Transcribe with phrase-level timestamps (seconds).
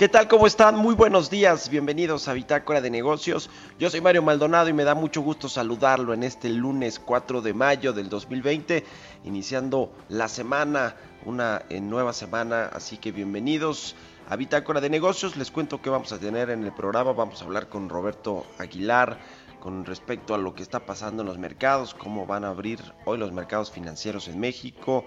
[0.00, 0.28] ¿Qué tal?
[0.28, 0.76] ¿Cómo están?
[0.76, 1.68] Muy buenos días.
[1.68, 3.50] Bienvenidos a Bitácora de Negocios.
[3.78, 7.52] Yo soy Mario Maldonado y me da mucho gusto saludarlo en este lunes 4 de
[7.52, 8.82] mayo del 2020,
[9.24, 12.70] iniciando la semana, una eh, nueva semana.
[12.72, 13.94] Así que bienvenidos
[14.30, 15.36] a Bitácora de Negocios.
[15.36, 17.12] Les cuento qué vamos a tener en el programa.
[17.12, 19.18] Vamos a hablar con Roberto Aguilar
[19.60, 23.18] con respecto a lo que está pasando en los mercados, cómo van a abrir hoy
[23.18, 25.04] los mercados financieros en México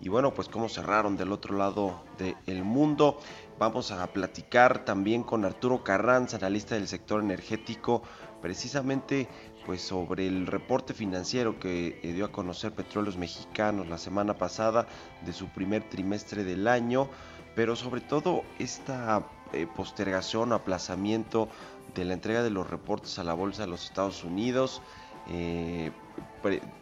[0.00, 3.18] y bueno, pues cómo cerraron del otro lado del mundo.
[3.58, 8.02] Vamos a platicar también con Arturo Carranza, analista del sector energético,
[8.40, 9.28] precisamente
[9.66, 14.86] pues sobre el reporte financiero que eh, dio a conocer Petróleos Mexicanos la semana pasada
[15.26, 17.08] de su primer trimestre del año,
[17.54, 21.48] pero sobre todo esta eh, postergación aplazamiento
[21.94, 24.80] de la entrega de los reportes a la bolsa de los Estados Unidos.
[25.28, 25.90] Eh,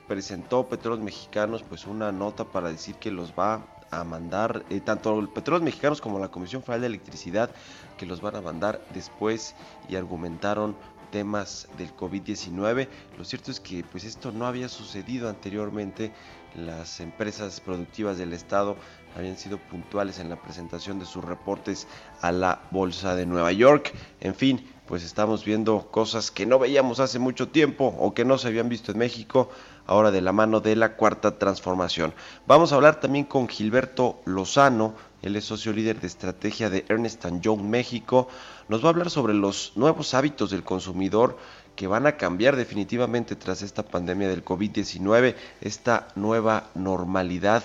[0.07, 5.29] presentó Petróleos Mexicanos pues una nota para decir que los va a mandar, eh, tanto
[5.33, 7.51] Petróleos Mexicanos como la Comisión Federal de Electricidad,
[7.97, 9.55] que los van a mandar después
[9.89, 10.77] y argumentaron
[11.11, 12.89] temas del COVID-19.
[13.17, 16.13] Lo cierto es que pues esto no había sucedido anteriormente.
[16.55, 18.77] Las empresas productivas del Estado
[19.17, 21.87] habían sido puntuales en la presentación de sus reportes
[22.21, 23.93] a la Bolsa de Nueva York.
[24.21, 28.39] En fin, pues estamos viendo cosas que no veíamos hace mucho tiempo o que no
[28.39, 29.51] se habían visto en México,
[29.87, 32.15] ahora de la mano de la cuarta transformación.
[32.47, 37.27] Vamos a hablar también con Gilberto Lozano, él es socio líder de estrategia de Ernest
[37.41, 38.29] Young México.
[38.69, 41.37] Nos va a hablar sobre los nuevos hábitos del consumidor
[41.75, 47.65] que van a cambiar definitivamente tras esta pandemia del COVID-19, esta nueva normalidad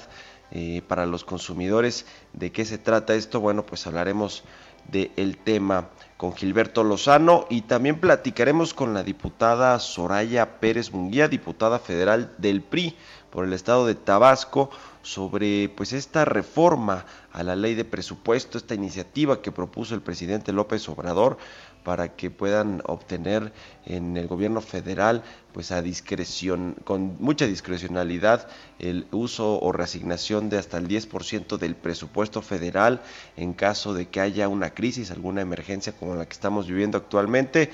[0.50, 2.08] eh, para los consumidores.
[2.34, 3.40] ¿De qué se trata esto?
[3.40, 4.44] Bueno, pues hablaremos
[4.90, 5.90] del tema
[6.22, 12.62] con Gilberto Lozano y también platicaremos con la diputada Soraya Pérez Munguía, diputada federal del
[12.62, 12.96] PRI
[13.32, 14.70] por el estado de Tabasco,
[15.02, 20.52] sobre pues esta reforma a la ley de presupuesto, esta iniciativa que propuso el presidente
[20.52, 21.38] López Obrador
[21.84, 23.52] para que puedan obtener
[23.86, 28.48] en el gobierno federal pues a discreción con mucha discrecionalidad
[28.80, 33.02] el uso o reasignación de hasta el 10% del presupuesto federal
[33.36, 37.72] en caso de que haya una crisis, alguna emergencia como la que estamos viviendo actualmente.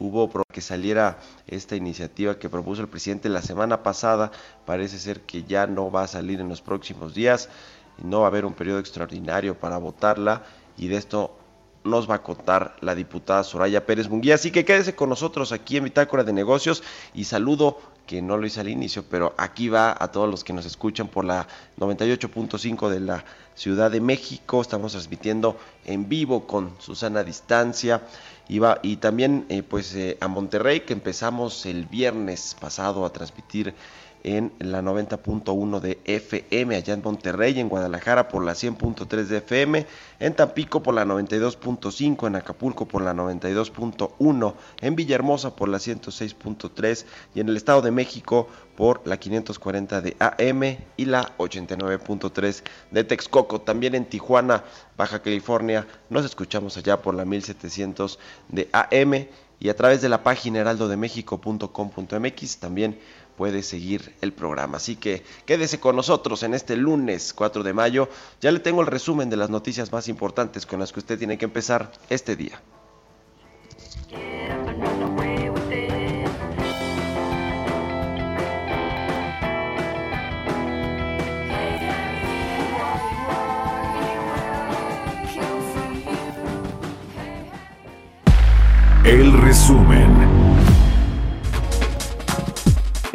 [0.00, 4.30] Hubo que saliera esta iniciativa que propuso el presidente la semana pasada,
[4.64, 7.48] parece ser que ya no va a salir en los próximos días,
[8.02, 10.44] no va a haber un periodo extraordinario para votarla
[10.76, 11.36] y de esto
[11.82, 14.36] nos va a contar la diputada Soraya Pérez Munguía.
[14.36, 16.82] Así que quédese con nosotros aquí en Bitácora de Negocios
[17.12, 20.54] y saludo que no lo hice al inicio, pero aquí va a todos los que
[20.54, 21.46] nos escuchan por la
[21.78, 23.22] 98.5 de la
[23.54, 24.62] Ciudad de México.
[24.62, 28.00] Estamos transmitiendo en vivo con Susana Distancia.
[28.48, 33.12] Y, va, y también eh, pues eh, a Monterrey que empezamos el viernes pasado a
[33.12, 33.74] transmitir
[34.36, 39.86] en la 90.1 de FM allá en Monterrey, en Guadalajara por la 100.3 de FM,
[40.20, 47.04] en Tampico por la 92.5, en Acapulco por la 92.1, en Villahermosa por la 106.3
[47.34, 53.04] y en el Estado de México por la 540 de AM y la 89.3 de
[53.04, 53.62] Texcoco.
[53.62, 54.64] También en Tijuana,
[54.96, 59.26] Baja California, nos escuchamos allá por la 1700 de AM
[59.60, 62.98] y a través de la página heraldodemexico.com.mx también
[63.38, 64.78] puede seguir el programa.
[64.78, 68.08] Así que quédese con nosotros en este lunes 4 de mayo.
[68.40, 71.38] Ya le tengo el resumen de las noticias más importantes con las que usted tiene
[71.38, 72.60] que empezar este día.
[89.04, 90.37] El resumen.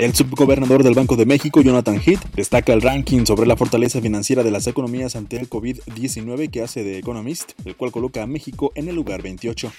[0.04, 4.44] El subgobernador del Banco de México, Jonathan Heath, destaca el ranking sobre la fortaleza financiera
[4.44, 8.74] de las economías ante el COVID-19 que hace de Economist, el cual coloca a México
[8.76, 9.72] en el lugar 28.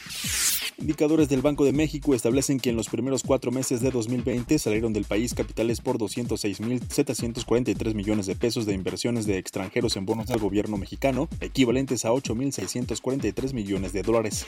[0.79, 4.95] Indicadores del Banco de México establecen que en los primeros cuatro meses de 2020 salieron
[4.95, 10.41] del país capitales por 206.743 millones de pesos de inversiones de extranjeros en bonos del
[10.41, 14.47] gobierno mexicano, equivalentes a 8.643 millones de dólares.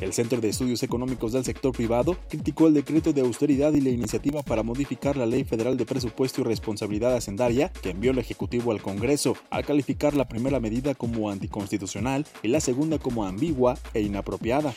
[0.00, 3.90] El Centro de Estudios Económicos del Sector Privado criticó el decreto de austeridad y la
[3.90, 4.83] iniciativa para modificar
[5.14, 9.64] la Ley Federal de Presupuesto y Responsabilidad Hacendaria que envió el Ejecutivo al Congreso, al
[9.64, 14.74] calificar la primera medida como anticonstitucional y la segunda como ambigua e inapropiada.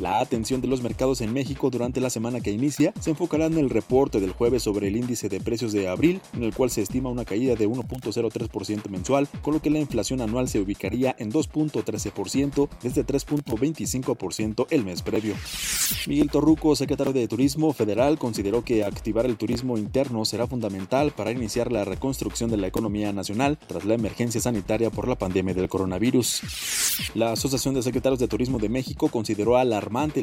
[0.00, 3.56] La atención de los mercados en México durante la semana que inicia se enfocará en
[3.56, 6.82] el reporte del jueves sobre el índice de precios de abril, en el cual se
[6.82, 11.32] estima una caída de 1.03% mensual, con lo que la inflación anual se ubicaría en
[11.32, 15.34] 2.13% desde 3.25% el mes previo.
[16.06, 21.30] Miguel Torruco, secretario de Turismo Federal, consideró que activar el turismo interno será fundamental para
[21.30, 25.70] iniciar la reconstrucción de la economía nacional tras la emergencia sanitaria por la pandemia del
[25.70, 26.42] coronavirus.
[27.14, 29.80] La Asociación de Secretarios de Turismo de México consideró a la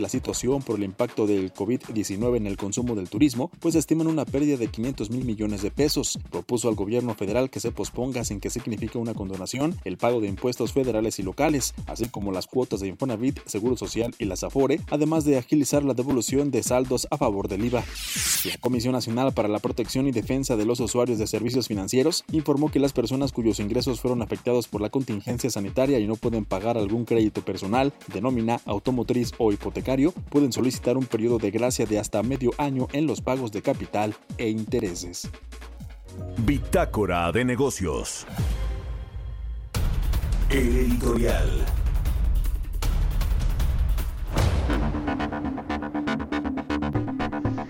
[0.09, 4.57] situación por el impacto del COVID-19 en el consumo del turismo, pues estiman una pérdida
[4.57, 6.19] de 500 mil millones de pesos.
[6.29, 10.27] Propuso al gobierno federal que se posponga sin que signifique una condonación el pago de
[10.27, 14.81] impuestos federales y locales, así como las cuotas de Infonavit, Seguro Social y las Afore,
[14.89, 17.83] además de agilizar la devolución de saldos a favor del IVA.
[18.73, 22.79] Comisión Nacional para la Protección y Defensa de los Usuarios de Servicios Financieros informó que
[22.79, 27.05] las personas cuyos ingresos fueron afectados por la contingencia sanitaria y no pueden pagar algún
[27.05, 32.23] crédito personal, de nómina, automotriz o hipotecario pueden solicitar un periodo de gracia de hasta
[32.23, 35.29] medio año en los pagos de capital e intereses.
[36.43, 38.25] Bitácora de negocios.
[40.49, 41.82] editorial.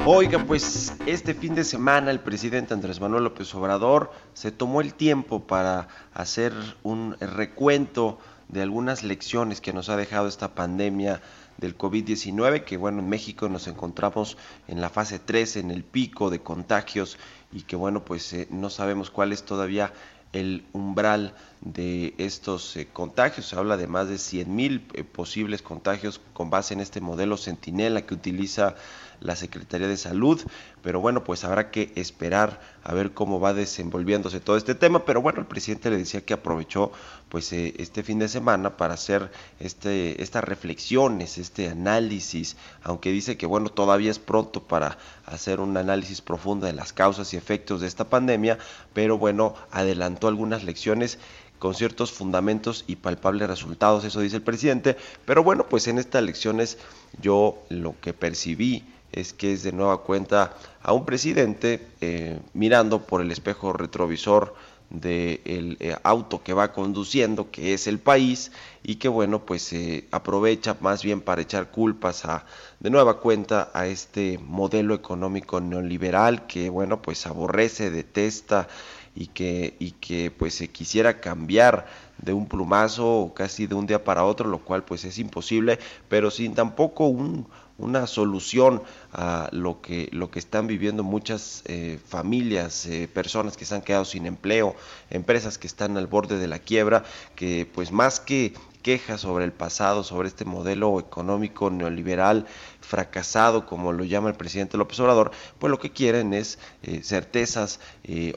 [0.06, 4.94] Oiga, pues este fin de semana el presidente Andrés Manuel López Obrador se tomó el
[4.94, 6.52] tiempo para hacer
[6.84, 8.20] un recuento
[8.50, 11.22] de algunas lecciones que nos ha dejado esta pandemia
[11.58, 16.30] del COVID-19, que bueno, en México nos encontramos en la fase 3, en el pico
[16.30, 17.18] de contagios
[17.54, 19.94] y que bueno, pues eh, no sabemos cuál es todavía
[20.34, 21.34] el umbral
[21.64, 23.48] de estos eh, contagios.
[23.48, 27.38] Se habla de más de 100 mil eh, posibles contagios con base en este modelo
[27.38, 28.76] Centinela que utiliza
[29.22, 30.42] la Secretaría de Salud,
[30.82, 35.22] pero bueno, pues habrá que esperar a ver cómo va desenvolviéndose todo este tema, pero
[35.22, 36.92] bueno, el presidente le decía que aprovechó
[37.30, 39.32] pues eh, este fin de semana para hacer
[39.62, 45.78] este estas reflexiones, este análisis, aunque dice que bueno, todavía es pronto para hacer un
[45.78, 48.58] análisis profundo de las causas y efectos de esta pandemia,
[48.94, 51.18] pero bueno, adelantó algunas lecciones
[51.64, 56.22] con ciertos fundamentos y palpables resultados, eso dice el presidente, pero bueno, pues en estas
[56.22, 56.78] lecciones
[57.22, 58.84] yo lo que percibí
[59.14, 64.56] es que es de nueva cuenta a un presidente eh, mirando por el espejo retrovisor
[64.90, 68.52] del eh, auto que va conduciendo, que es el país,
[68.84, 72.46] y que bueno, pues se aprovecha más bien para echar culpas a,
[72.82, 78.68] de nueva cuenta a este modelo económico neoliberal que bueno, pues aborrece, detesta
[79.16, 81.86] y que, y que pues se quisiera cambiar
[82.18, 85.80] de un plumazo o casi de un día para otro, lo cual pues es imposible,
[86.10, 87.48] pero sin tampoco un,
[87.78, 93.66] una solución a lo que, lo que están viviendo muchas eh, familias, eh, personas que
[93.66, 94.76] se han quedado sin empleo,
[95.10, 97.04] empresas que están al borde de la quiebra,
[97.36, 102.46] que pues más que quejas sobre el pasado, sobre este modelo económico neoliberal
[102.82, 107.80] fracasado, como lo llama el presidente López Obrador, pues lo que quieren es eh, certezas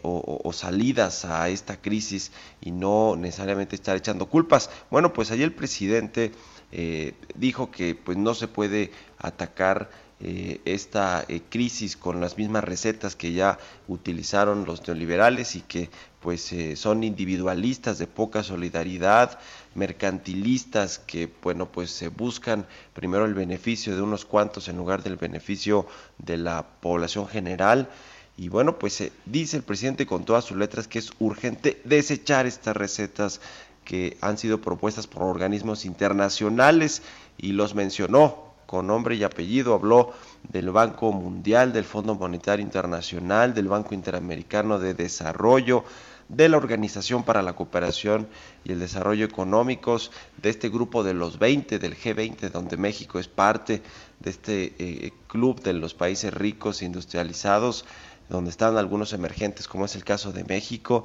[0.03, 4.71] o, o, salidas a esta crisis y no necesariamente estar echando culpas.
[4.91, 6.33] Bueno, pues allí el presidente
[6.73, 9.89] eh, dijo que pues no se puede atacar
[10.19, 15.91] eh, esta eh, crisis con las mismas recetas que ya utilizaron los neoliberales y que
[16.27, 19.39] pues son individualistas de poca solidaridad,
[19.77, 25.15] mercantilistas que bueno pues se buscan primero el beneficio de unos cuantos en lugar del
[25.15, 25.87] beneficio
[26.19, 27.89] de la población general.
[28.37, 32.77] Y bueno pues dice el presidente con todas sus letras que es urgente desechar estas
[32.77, 33.41] recetas
[33.85, 37.03] que han sido propuestas por organismos internacionales
[37.39, 43.55] y los mencionó con nombre y apellido, habló del Banco Mundial, del Fondo Monetario Internacional,
[43.55, 45.85] del Banco Interamericano de Desarrollo,
[46.29, 48.29] de la Organización para la Cooperación
[48.65, 50.11] y el Desarrollo Económicos,
[50.43, 53.83] de este grupo de los 20, del G20, donde México es parte
[54.21, 57.85] de este eh, club de los países ricos industrializados,
[58.29, 61.05] donde están algunos emergentes, como es el caso de México,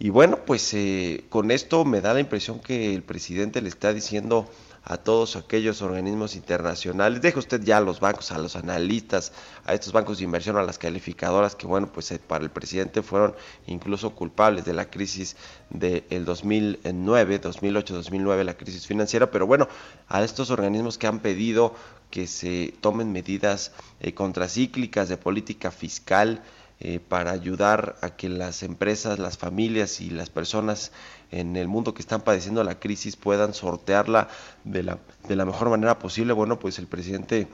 [0.00, 3.92] Y bueno, pues eh, con esto me da la impresión que el presidente le está
[3.92, 4.48] diciendo
[4.88, 9.32] a todos aquellos organismos internacionales, deje usted ya a los bancos, a los analistas,
[9.66, 13.02] a estos bancos de inversión, a las calificadoras que bueno, pues eh, para el presidente
[13.02, 13.34] fueron
[13.66, 15.36] incluso culpables de la crisis
[15.68, 19.68] del 2009, 2008, 2009, la crisis financiera, pero bueno,
[20.08, 21.74] a estos organismos que han pedido
[22.10, 26.42] que se tomen medidas eh, contracíclicas de política fiscal,
[26.80, 30.92] eh, para ayudar a que las empresas, las familias y las personas
[31.30, 34.28] en el mundo que están padeciendo la crisis puedan sortearla
[34.64, 36.32] de la, de la mejor manera posible.
[36.32, 37.48] Bueno, pues el presidente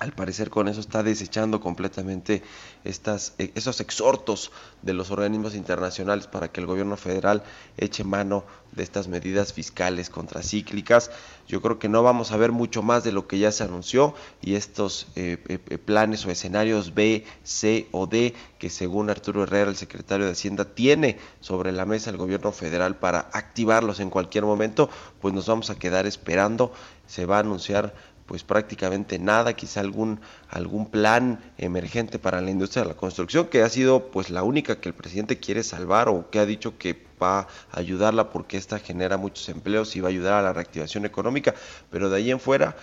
[0.00, 2.42] al parecer con eso está desechando completamente
[2.84, 4.50] estas, eh, esos exhortos
[4.82, 7.42] de los organismos internacionales para que el gobierno federal
[7.76, 11.10] eche mano de estas medidas fiscales contracíclicas.
[11.46, 14.14] Yo creo que no vamos a ver mucho más de lo que ya se anunció
[14.40, 19.70] y estos eh, eh, planes o escenarios B, C o D que según Arturo Herrera,
[19.70, 24.44] el secretario de Hacienda, tiene sobre la mesa el gobierno federal para activarlos en cualquier
[24.44, 24.88] momento,
[25.20, 26.72] pues nos vamos a quedar esperando.
[27.06, 27.92] Se va a anunciar
[28.30, 33.64] pues prácticamente nada, quizá algún, algún plan emergente para la industria de la construcción, que
[33.64, 36.96] ha sido pues la única que el presidente quiere salvar o que ha dicho que
[37.20, 41.06] va a ayudarla porque esta genera muchos empleos y va a ayudar a la reactivación
[41.06, 41.56] económica,
[41.90, 42.76] pero de ahí en fuera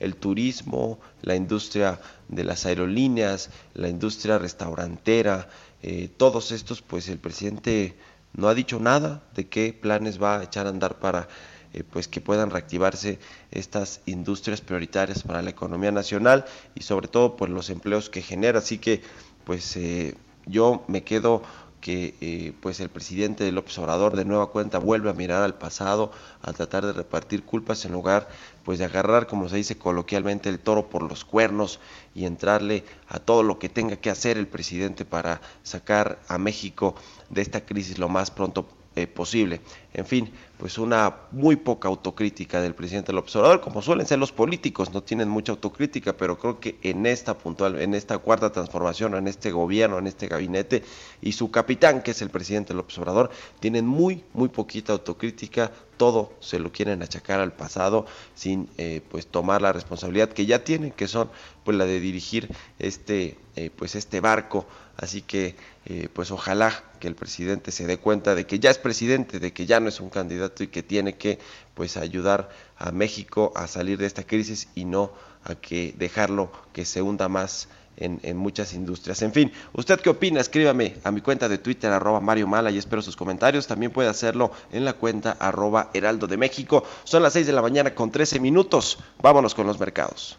[0.00, 5.50] el turismo, la industria de las aerolíneas, la industria restaurantera,
[5.82, 7.94] eh, todos estos, pues el presidente
[8.32, 11.28] no ha dicho nada de qué planes va a echar a andar para
[11.74, 13.18] eh, pues que puedan reactivarse
[13.50, 16.44] estas industrias prioritarias para la economía nacional
[16.76, 18.60] y sobre todo pues los empleos que genera.
[18.60, 19.02] Así que
[19.44, 20.14] pues eh,
[20.46, 21.42] yo me quedo
[21.80, 25.58] que eh, pues el presidente de López Obrador de nueva cuenta vuelve a mirar al
[25.58, 26.12] pasado,
[26.42, 28.28] a tratar de repartir culpas en lugar
[28.64, 31.80] pues de agarrar, como se dice coloquialmente, el toro por los cuernos
[32.14, 36.94] y entrarle a todo lo que tenga que hacer el presidente para sacar a México
[37.30, 39.60] de esta crisis lo más pronto eh, posible.
[39.92, 44.32] En fin, pues una muy poca autocrítica del presidente del observador, como suelen ser los
[44.32, 49.14] políticos, no tienen mucha autocrítica, pero creo que en esta puntual, en esta cuarta transformación,
[49.14, 50.82] en este gobierno, en este gabinete
[51.20, 56.32] y su capitán, que es el presidente del observador, tienen muy, muy poquita autocrítica, todo
[56.40, 60.92] se lo quieren achacar al pasado sin eh, pues tomar la responsabilidad que ya tienen,
[60.92, 61.30] que son
[61.64, 62.48] pues la de dirigir
[62.78, 67.98] este eh, pues este barco, así que eh, pues ojalá que el presidente se dé
[67.98, 70.82] cuenta de que ya es presidente, de que ya no es un candidato y que
[70.82, 71.38] tiene que
[71.74, 72.48] pues ayudar
[72.78, 75.12] a México a salir de esta crisis y no
[75.44, 79.22] a que dejarlo que se hunda más en, muchas industrias.
[79.22, 80.40] En fin, ¿usted qué opina?
[80.40, 83.66] Escríbame a mi cuenta de Twitter, arroba Mario Mala, y espero sus comentarios.
[83.66, 86.84] También puede hacerlo en la cuenta arroba Heraldo de México.
[87.04, 88.98] Son las 6 de la mañana con 13 minutos.
[89.22, 90.38] Vámonos con los mercados.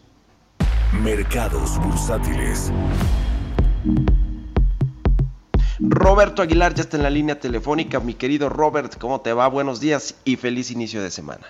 [0.92, 2.72] Mercados bursátiles.
[5.78, 8.00] Roberto Aguilar ya está en la línea telefónica.
[8.00, 9.46] Mi querido Robert, ¿cómo te va?
[9.48, 11.46] Buenos días y feliz inicio de semana.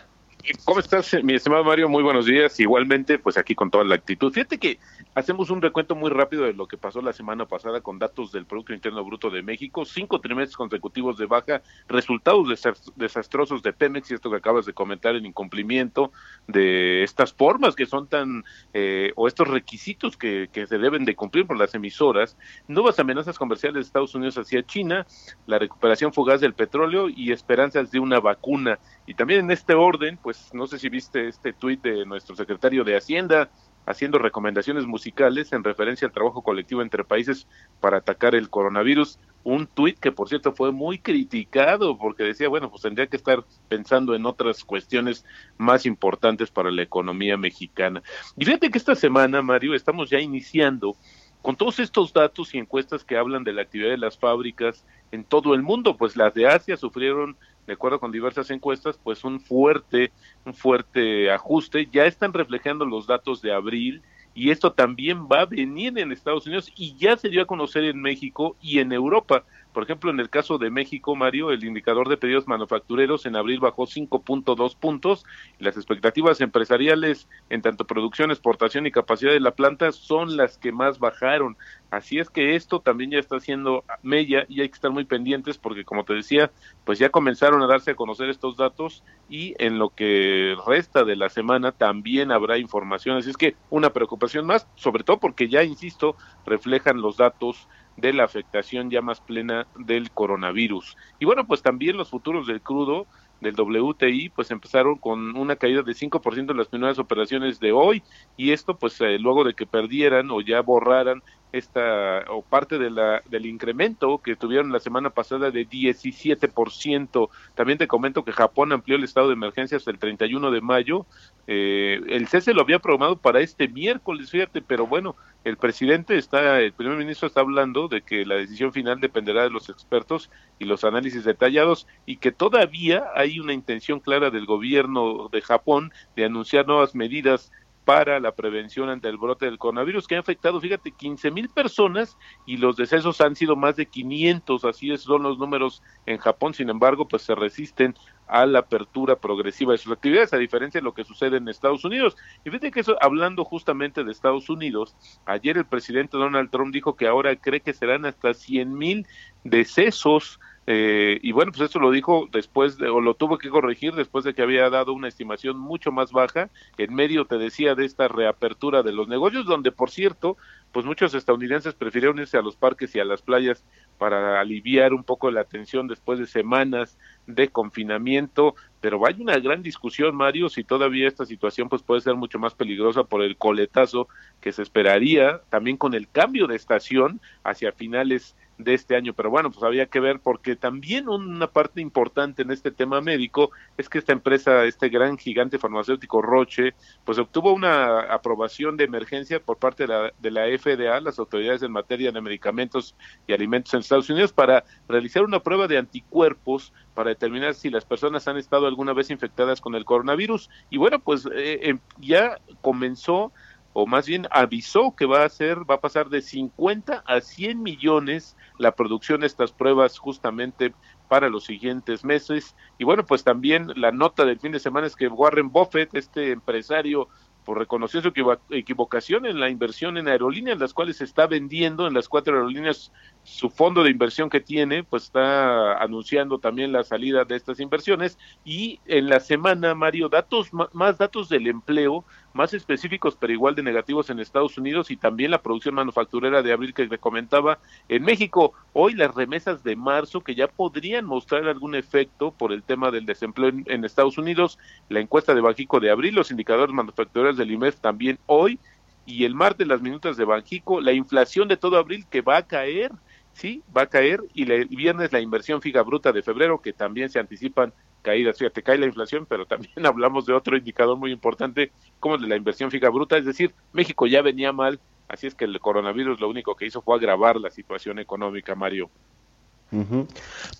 [0.64, 1.88] ¿Cómo estás, mi estimado Mario?
[1.88, 2.60] Muy buenos días.
[2.60, 4.32] Igualmente, pues aquí con toda la actitud.
[4.32, 4.78] Fíjate que
[5.14, 8.46] hacemos un recuento muy rápido de lo que pasó la semana pasada con datos del
[8.46, 12.48] Producto Interno Bruto de México, cinco trimestres consecutivos de baja, resultados
[12.96, 16.12] desastrosos de Pemex y esto que acabas de comentar, el incumplimiento
[16.46, 21.16] de estas formas que son tan, eh, o estos requisitos que, que se deben de
[21.16, 22.36] cumplir por las emisoras,
[22.68, 25.06] nuevas amenazas comerciales de Estados Unidos hacia China,
[25.46, 28.78] la recuperación fugaz del petróleo y esperanzas de una vacuna.
[29.06, 32.84] Y también en este orden, pues no sé si viste este tuit de nuestro secretario
[32.84, 33.50] de Hacienda
[33.86, 37.46] haciendo recomendaciones musicales en referencia al trabajo colectivo entre países
[37.80, 39.18] para atacar el coronavirus.
[39.44, 43.44] Un tuit que, por cierto, fue muy criticado porque decía, bueno, pues tendría que estar
[43.68, 45.24] pensando en otras cuestiones
[45.56, 48.02] más importantes para la economía mexicana.
[48.36, 50.96] Y fíjate que esta semana, Mario, estamos ya iniciando
[51.40, 55.22] con todos estos datos y encuestas que hablan de la actividad de las fábricas en
[55.22, 59.40] todo el mundo, pues las de Asia sufrieron de acuerdo con diversas encuestas, pues un
[59.40, 60.12] fuerte,
[60.44, 61.88] un fuerte ajuste.
[61.92, 64.02] Ya están reflejando los datos de abril
[64.34, 67.84] y esto también va a venir en Estados Unidos y ya se dio a conocer
[67.84, 69.44] en México y en Europa.
[69.76, 73.60] Por ejemplo, en el caso de México, Mario, el indicador de pedidos manufactureros en abril
[73.60, 75.26] bajó 5.2 puntos.
[75.60, 80.56] Y las expectativas empresariales en tanto producción, exportación y capacidad de la planta son las
[80.56, 81.58] que más bajaron.
[81.90, 85.58] Así es que esto también ya está haciendo mella y hay que estar muy pendientes
[85.58, 86.50] porque, como te decía,
[86.86, 91.16] pues ya comenzaron a darse a conocer estos datos y en lo que resta de
[91.16, 93.18] la semana también habrá información.
[93.18, 96.16] Así es que una preocupación más, sobre todo porque ya, insisto,
[96.46, 100.96] reflejan los datos de la afectación ya más plena del coronavirus.
[101.18, 103.06] Y bueno, pues también los futuros del crudo
[103.40, 108.02] del WTI, pues empezaron con una caída de 5% en las primeras operaciones de hoy
[108.36, 111.22] y esto pues eh, luego de que perdieran o ya borraran
[111.52, 117.28] esta o parte de la, del incremento que tuvieron la semana pasada de 17%.
[117.54, 121.06] También te comento que Japón amplió el estado de emergencia hasta el 31 de mayo.
[121.46, 126.60] Eh, el cese lo había programado para este miércoles, fíjate, pero bueno, el presidente está,
[126.60, 130.64] el primer ministro está hablando de que la decisión final dependerá de los expertos y
[130.64, 136.24] los análisis detallados y que todavía hay una intención clara del gobierno de Japón de
[136.24, 137.52] anunciar nuevas medidas
[137.86, 142.18] para la prevención ante el brote del coronavirus que ha afectado, fíjate, 15 mil personas
[142.44, 146.52] y los decesos han sido más de 500, así es, son los números en Japón,
[146.52, 147.94] sin embargo, pues se resisten
[148.26, 151.84] a la apertura progresiva de sus actividades, a diferencia de lo que sucede en Estados
[151.84, 152.16] Unidos.
[152.44, 156.96] Y fíjate que eso, hablando justamente de Estados Unidos, ayer el presidente Donald Trump dijo
[156.96, 159.06] que ahora cree que serán hasta 100 mil
[159.44, 163.94] decesos eh, y bueno, pues eso lo dijo después, de, o lo tuvo que corregir
[163.94, 167.84] después de que había dado una estimación mucho más baja, en medio, te decía, de
[167.84, 170.36] esta reapertura de los negocios, donde, por cierto,
[170.72, 173.64] pues muchos estadounidenses prefirieron irse a los parques y a las playas
[173.96, 179.62] para aliviar un poco la tensión después de semanas de confinamiento, pero hay una gran
[179.62, 184.08] discusión, Mario, si todavía esta situación pues puede ser mucho más peligrosa por el coletazo
[184.40, 189.12] que se esperaría, también con el cambio de estación hacia finales de este año.
[189.14, 193.50] Pero bueno, pues había que ver porque también una parte importante en este tema médico
[193.76, 199.40] es que esta empresa, este gran gigante farmacéutico Roche, pues obtuvo una aprobación de emergencia
[199.40, 202.94] por parte de la, de la FDA, las autoridades en materia de medicamentos
[203.26, 207.84] y alimentos en Estados Unidos, para realizar una prueba de anticuerpos para determinar si las
[207.84, 210.48] personas han estado alguna vez infectadas con el coronavirus.
[210.70, 213.32] Y bueno, pues eh, eh, ya comenzó
[213.78, 217.62] o más bien avisó que va a ser, va a pasar de 50 a 100
[217.62, 220.72] millones la producción de estas pruebas justamente
[221.08, 222.56] para los siguientes meses.
[222.78, 226.32] Y bueno, pues también la nota del fin de semana es que Warren Buffett, este
[226.32, 227.10] empresario
[227.46, 228.12] pues reconoció su
[228.50, 232.92] equivocación en la inversión en aerolíneas, las cuales está vendiendo en las cuatro aerolíneas
[233.22, 238.18] su fondo de inversión que tiene, pues está anunciando también la salida de estas inversiones
[238.44, 242.04] y en la semana, Mario, datos más datos del empleo,
[242.36, 246.52] más específicos pero igual de negativos en Estados Unidos y también la producción manufacturera de
[246.52, 247.58] abril que comentaba
[247.88, 248.52] en México.
[248.72, 253.06] Hoy las remesas de marzo que ya podrían mostrar algún efecto por el tema del
[253.06, 254.58] desempleo en, Estados Unidos,
[254.88, 258.58] la encuesta de Bajico de abril, los indicadores manufactureros del IMEF también hoy
[259.06, 262.46] y el martes las minutas de Banjico, la inflación de todo abril que va a
[262.46, 262.90] caer
[263.36, 267.10] sí va a caer y el viernes la inversión fija bruta de febrero que también
[267.10, 268.38] se anticipan caídas.
[268.38, 271.70] Fíjate, cae la inflación, pero también hablamos de otro indicador muy importante
[272.00, 275.44] como de la inversión fija bruta, es decir, México ya venía mal, así es que
[275.44, 278.90] el coronavirus lo único que hizo fue agravar la situación económica, Mario.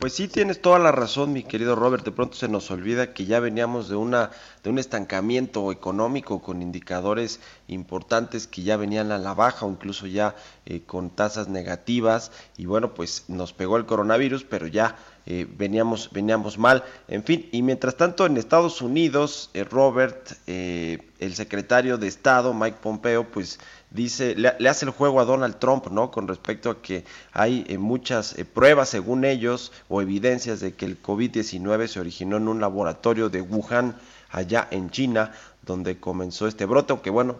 [0.01, 2.05] Pues sí, tienes toda la razón, mi querido Robert.
[2.05, 4.31] De pronto se nos olvida que ya veníamos de una
[4.65, 10.07] de un estancamiento económico con indicadores importantes que ya venían a la baja o incluso
[10.09, 15.47] ya eh, con tasas negativas y bueno, pues nos pegó el coronavirus, pero ya eh,
[15.59, 16.85] veníamos veníamos mal.
[17.09, 22.79] En fin, y mientras tanto en Estados Unidos, eh, Robert, el secretario de Estado Mike
[22.81, 23.59] Pompeo, pues
[23.91, 26.11] dice, le, hace el juego a Donald Trump, ¿no?
[26.11, 30.85] Con respecto a que hay eh, muchas eh, pruebas, según ellos, o evidencias de que
[30.87, 33.97] el COVID-19 se originó en un laboratorio de Wuhan,
[34.31, 37.37] allá en China, donde comenzó este brote, aunque bueno,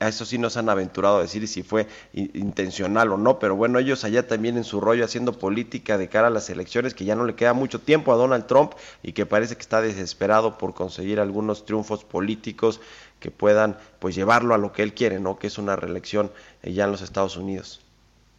[0.00, 4.04] eso sí nos han aventurado a decir si fue intencional o no, pero bueno, ellos
[4.04, 7.24] allá también en su rollo haciendo política de cara a las elecciones, que ya no
[7.24, 8.72] le queda mucho tiempo a Donald Trump
[9.02, 12.80] y que parece que está desesperado por conseguir algunos triunfos políticos
[13.20, 15.38] que puedan pues llevarlo a lo que él quiere, ¿no?
[15.38, 16.30] Que es una reelección
[16.62, 17.80] eh, ya en los Estados Unidos.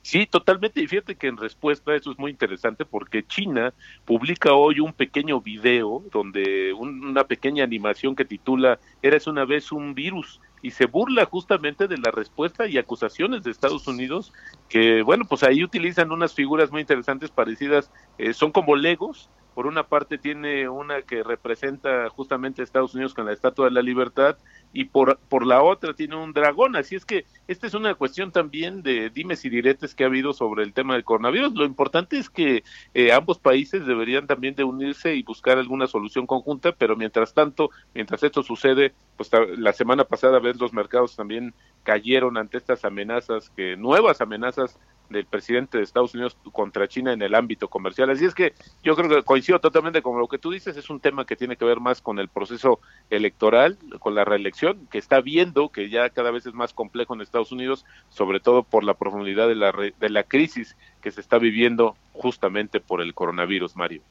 [0.07, 0.81] Sí, totalmente.
[0.81, 3.73] Y fíjate que en respuesta a eso es muy interesante porque China
[4.05, 9.93] publica hoy un pequeño video donde una pequeña animación que titula Eres una vez un
[9.93, 14.34] virus y se burla justamente de la respuesta y acusaciones de Estados Unidos
[14.70, 19.65] que, bueno, pues ahí utilizan unas figuras muy interesantes parecidas, eh, son como legos por
[19.65, 23.82] una parte tiene una que representa justamente a Estados Unidos con la Estatua de la
[23.82, 24.38] Libertad
[24.72, 26.76] y por, por la otra tiene un dragón.
[26.76, 30.34] Así es que esta es una cuestión también de dimes y diretes que ha habido
[30.34, 31.56] sobre el tema del coronavirus.
[31.56, 36.28] Lo importante es que eh, ambos países deberían también de unirse y buscar alguna solución
[36.28, 41.56] conjunta, pero mientras tanto, mientras esto sucede, pues la semana pasada ves los mercados también
[41.82, 44.78] cayeron ante estas amenazas, que nuevas amenazas
[45.10, 48.10] del presidente de Estados Unidos contra China en el ámbito comercial.
[48.10, 51.00] Así es que yo creo que coincido totalmente con lo que tú dices, es un
[51.00, 55.22] tema que tiene que ver más con el proceso electoral, con la reelección, que está
[55.22, 58.93] viendo que ya cada vez es más complejo en Estados Unidos, sobre todo por la
[58.93, 64.02] profundidad de la, de la crisis que se está viviendo justamente por el coronavirus, Mario.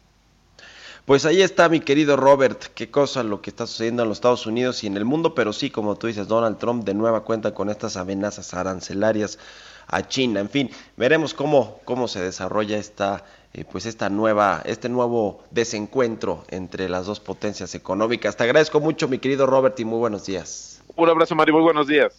[1.06, 4.44] Pues ahí está mi querido Robert, qué cosa lo que está sucediendo en los Estados
[4.44, 7.54] Unidos y en el mundo, pero sí, como tú dices, Donald Trump de nueva cuenta
[7.54, 9.38] con estas amenazas arancelarias
[9.88, 10.40] a China.
[10.40, 16.44] En fin, veremos cómo, cómo se desarrolla esta, eh, pues esta nueva, este nuevo desencuentro
[16.48, 18.36] entre las dos potencias económicas.
[18.36, 20.82] Te agradezco mucho, mi querido Robert, y muy buenos días.
[20.94, 22.14] Un abrazo, Mario, muy buenos días.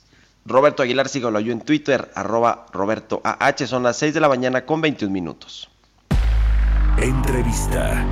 [0.45, 4.65] Roberto Aguilar, síguelo yo en Twitter, arroba Roberto AH, son las 6 de la mañana
[4.65, 5.69] con 21 minutos.
[6.97, 8.05] Entrevista.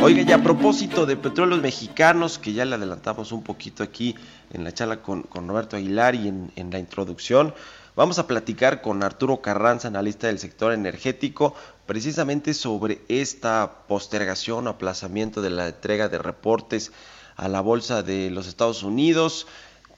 [0.00, 4.14] Oiga, y a propósito de petróleos mexicanos, que ya le adelantamos un poquito aquí
[4.52, 7.52] en la charla con, Roberto Aguilar y en, en, la introducción,
[7.96, 11.52] vamos a platicar con Arturo Carranza, analista del sector energético,
[11.84, 16.92] precisamente sobre esta postergación o aplazamiento de la entrega de reportes
[17.34, 19.48] a la Bolsa de los Estados Unidos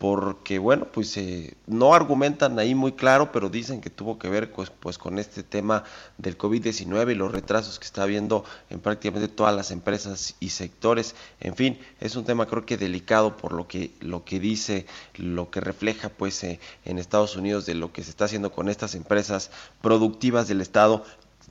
[0.01, 4.51] porque bueno, pues eh, no argumentan ahí muy claro, pero dicen que tuvo que ver
[4.51, 5.85] pues, pues con este tema
[6.17, 11.15] del COVID-19 y los retrasos que está habiendo en prácticamente todas las empresas y sectores.
[11.39, 14.87] En fin, es un tema creo que delicado por lo que lo que dice,
[15.17, 18.71] lo que refleja pues eh, en Estados Unidos de lo que se está haciendo con
[18.71, 19.51] estas empresas
[19.83, 21.05] productivas del Estado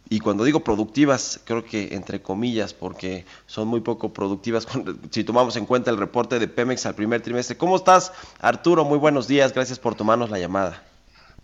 [0.07, 4.67] y cuando digo productivas, creo que entre comillas, porque son muy poco productivas
[5.11, 7.57] si tomamos en cuenta el reporte de Pemex al primer trimestre.
[7.57, 8.85] ¿Cómo estás, Arturo?
[8.85, 10.81] Muy buenos días, gracias por tomarnos la llamada.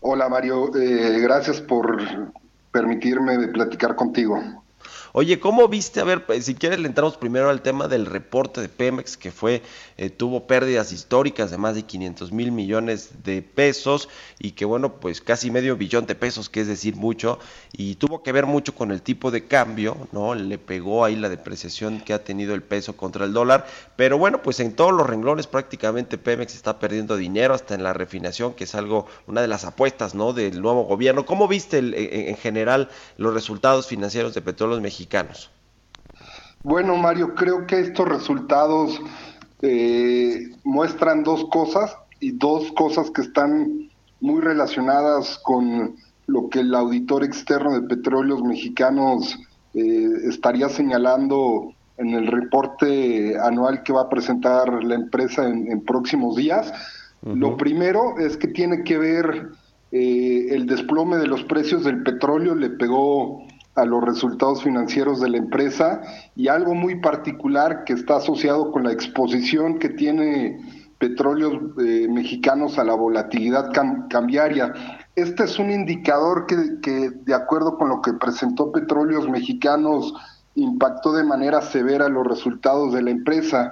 [0.02, 1.98] Hola, Mario, eh, gracias por
[2.72, 4.65] permitirme platicar contigo.
[5.18, 6.02] Oye, ¿cómo viste?
[6.02, 9.32] A ver, pues, si quieres le entramos primero al tema del reporte de Pemex, que
[9.32, 9.62] fue,
[9.96, 14.96] eh, tuvo pérdidas históricas de más de 500 mil millones de pesos y que bueno,
[15.00, 17.40] pues casi medio billón de pesos, que es decir mucho,
[17.72, 20.36] y tuvo que ver mucho con el tipo de cambio, ¿no?
[20.36, 24.42] Le pegó ahí la depreciación que ha tenido el peso contra el dólar, pero bueno,
[24.44, 28.66] pues en todos los renglones prácticamente Pemex está perdiendo dinero, hasta en la refinación, que
[28.66, 30.34] es algo, una de las apuestas, ¿no?
[30.34, 31.26] Del nuevo gobierno.
[31.26, 35.05] ¿Cómo viste en general los resultados financieros de Petróleos Mexicanos?
[36.64, 39.00] Bueno, Mario, creo que estos resultados
[39.62, 43.90] eh, muestran dos cosas y dos cosas que están
[44.20, 45.96] muy relacionadas con
[46.28, 49.38] lo que el auditor externo de petróleos mexicanos
[49.76, 56.36] eh, estaría señalando en el reporte anual que va a presentar la empresa en, próximos
[56.36, 56.74] días.
[57.22, 59.50] Lo primero es que tiene que ver
[59.92, 65.30] eh, el desplome de los precios del petróleo, le pegó a los resultados financieros de
[65.30, 66.02] la empresa
[66.36, 70.60] y algo muy particular que está asociado con la exposición que tiene
[70.98, 73.72] petróleos eh, mexicanos a la volatilidad
[74.10, 74.74] cambiaria.
[75.16, 80.14] Este es un indicador que, que, de acuerdo con lo que presentó Petróleos Mexicanos,
[80.56, 83.72] impactó de manera severa los resultados de la empresa.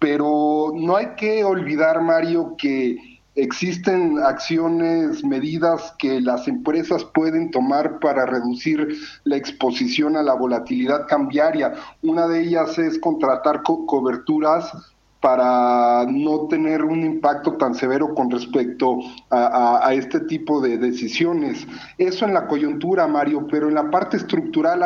[0.00, 8.00] Pero no hay que olvidar, Mario, que existen acciones, medidas que las empresas pueden tomar
[8.00, 11.74] para reducir la exposición a la volatilidad cambiaria.
[12.02, 14.72] Una de ellas es contratar coberturas
[15.20, 18.98] para no tener un impacto tan severo con respecto
[19.30, 21.66] a, este tipo de decisiones.
[21.98, 24.82] Eso en la coyuntura, Mario, pero en la parte estructural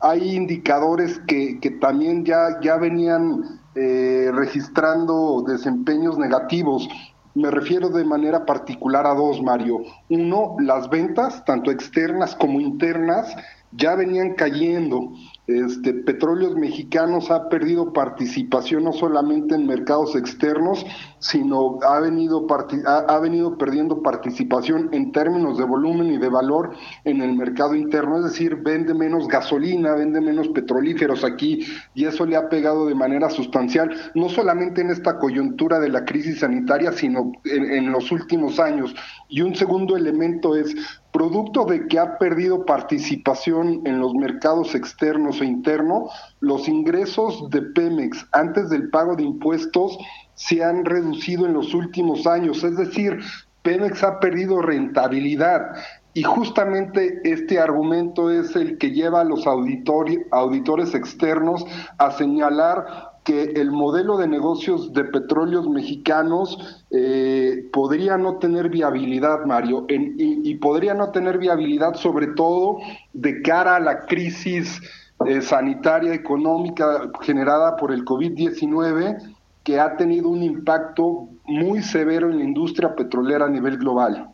[0.00, 6.88] hay, indicadores que, también ya, ya venían eh, registrando desempeños negativos.
[7.34, 9.82] Me refiero de manera particular a dos, Mario.
[10.08, 13.34] Uno, las ventas, tanto externas como internas,
[13.72, 15.12] ya venían cayendo
[15.46, 20.86] este, Petróleos Mexicanos ha perdido participación no solamente en mercados externos,
[21.18, 22.46] sino ha venido,
[22.86, 26.72] ha, venido perdiendo participación en términos de volumen y de valor
[27.04, 32.24] en el mercado interno, es decir, vende menos gasolina, vende menos petrolíferos aquí y eso
[32.24, 36.92] le ha pegado de manera sustancial, no solamente en esta coyuntura de la crisis sanitaria,
[36.92, 38.94] sino en los últimos años.
[39.28, 40.74] Y un segundo elemento es
[41.14, 47.62] producto de que ha perdido participación en los mercados externos e internos, los ingresos de
[47.62, 49.98] Pemex antes del pago de impuestos
[50.34, 53.20] se han reducido en los últimos años, es decir,
[53.62, 55.72] Pemex ha perdido rentabilidad.
[56.12, 61.66] Y justamente este argumento es el que lleva a los auditores externos
[61.98, 69.46] a señalar que el modelo de negocios de petróleos mexicanos eh, podría no tener viabilidad,
[69.46, 72.78] Mario, y, podría no tener viabilidad sobre todo
[73.14, 74.80] de cara a la crisis
[75.26, 82.38] eh, sanitaria económica generada por el COVID-19 que ha tenido un impacto muy severo en
[82.38, 84.28] la industria petrolera a nivel global.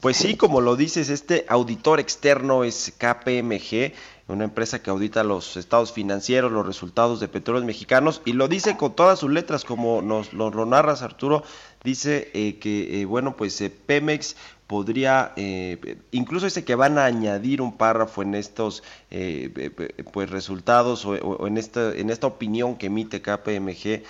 [0.00, 3.94] Pues sí, como lo dices, este auditor externo es KPMG,
[4.28, 8.76] una empresa que audita los estados financieros, los resultados de petróleos mexicanos, y lo dice
[8.76, 11.42] con todas sus letras, como nos lo, narras, Arturo,
[11.82, 14.36] dice eh, que, eh, bueno, pues Pemex
[14.66, 19.70] podría, eh, incluso dice que van a añadir un párrafo en estos eh,
[20.12, 24.02] pues resultados o, en, esta, en esta opinión que emite KPMG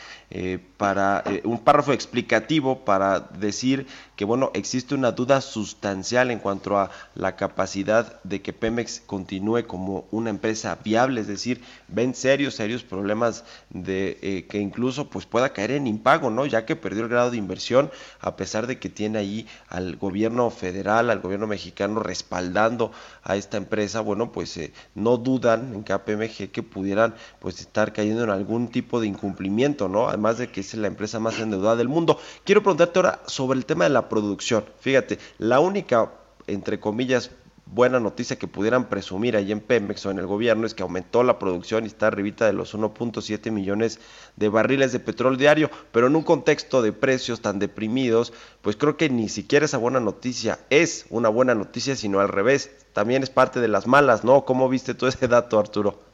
[0.76, 3.86] para un párrafo explicativo para decir
[4.16, 9.66] que bueno, existe una duda sustancial en cuanto a la capacidad de que Pemex continúe
[9.66, 15.52] como una empresa viable, es decir, ven serios, serios problemas de que incluso pues pueda
[15.52, 16.46] caer en impago, ¿no?
[16.46, 17.90] Ya que perdió el grado de inversión
[18.20, 23.56] a pesar de que tiene ahí al gobierno federal, al gobierno mexicano respaldando a esta
[23.56, 28.68] empresa, bueno, pues eh, no dudan en KPMG que pudieran pues estar cayendo en algún
[28.68, 30.08] tipo de incumplimiento, ¿no?
[30.08, 32.18] Además de que es la empresa más endeudada del mundo.
[32.44, 34.64] Quiero preguntarte ahora sobre el tema de la producción.
[34.80, 36.10] Fíjate, la única
[36.46, 37.30] entre comillas
[37.66, 41.22] buena noticia que pudieran presumir ahí en Pemex o en el gobierno es que aumentó
[41.22, 44.00] la producción y está arribita de los 1.7 millones
[44.36, 48.96] de barriles de petróleo diario, pero en un contexto de precios tan deprimidos, pues creo
[48.96, 53.30] que ni siquiera esa buena noticia es una buena noticia, sino al revés, también es
[53.30, 54.44] parte de las malas, ¿no?
[54.44, 56.13] ¿Cómo viste todo ese dato, Arturo?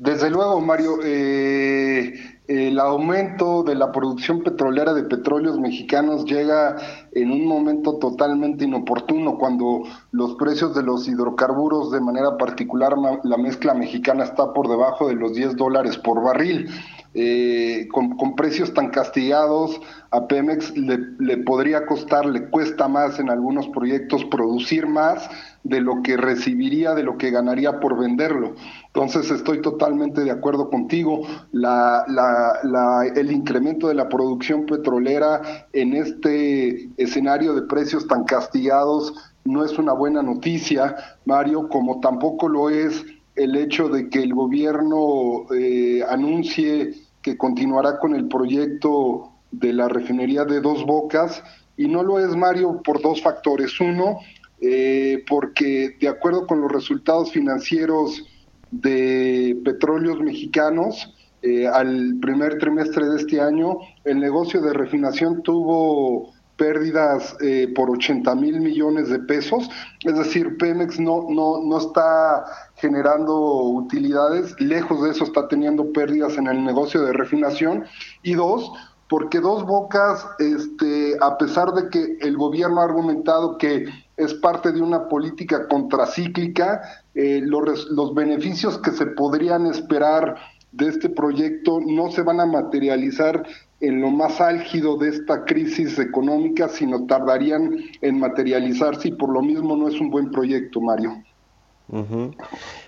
[0.00, 2.14] Desde luego, Mario, eh,
[2.48, 6.78] el aumento de la producción petrolera de petróleos mexicanos llega
[7.12, 9.82] en un momento totalmente inoportuno, cuando
[10.12, 15.16] los precios de los hidrocarburos, de manera particular la mezcla mexicana, está por debajo de
[15.16, 16.70] los 10 dólares por barril.
[17.12, 19.80] Eh, con, precios tan castigados,
[20.12, 25.28] a Pemex le, podría costar, le cuesta más en algunos proyectos producir más
[25.64, 28.54] de lo que recibiría, de lo que ganaría por venderlo.
[28.86, 31.22] Entonces estoy totalmente de acuerdo contigo.
[31.52, 39.78] El incremento de la producción petrolera en este escenario de precios tan castigados no es
[39.78, 46.02] una buena noticia, Mario, como tampoco lo es el hecho de que el gobierno eh,
[46.08, 51.42] anuncie que continuará con el proyecto de la refinería de dos bocas,
[51.76, 53.80] y no lo es, Mario, por dos factores.
[53.80, 54.18] Uno,
[54.60, 58.22] eh, porque de acuerdo con los resultados financieros
[58.70, 66.34] de petróleos mexicanos, eh, al primer trimestre de este año, el negocio de refinación tuvo
[66.60, 69.70] pérdidas eh, por 80 mil millones de pesos,
[70.04, 72.44] es decir, Pemex no, no, no está
[72.76, 77.86] generando utilidades, lejos de eso está teniendo pérdidas en el negocio de refinación,
[78.22, 78.70] y dos,
[79.08, 83.86] porque Dos Bocas, este, a pesar de que el gobierno ha argumentado que
[84.18, 86.82] es parte de una política contracíclica,
[87.14, 90.36] eh, los, los beneficios que se podrían esperar
[90.72, 93.44] de este proyecto no se van a materializar
[93.80, 99.42] en lo más álgido de esta crisis económica, sino tardarían en materializarse y por lo
[99.42, 101.22] mismo no es un buen proyecto, Mario.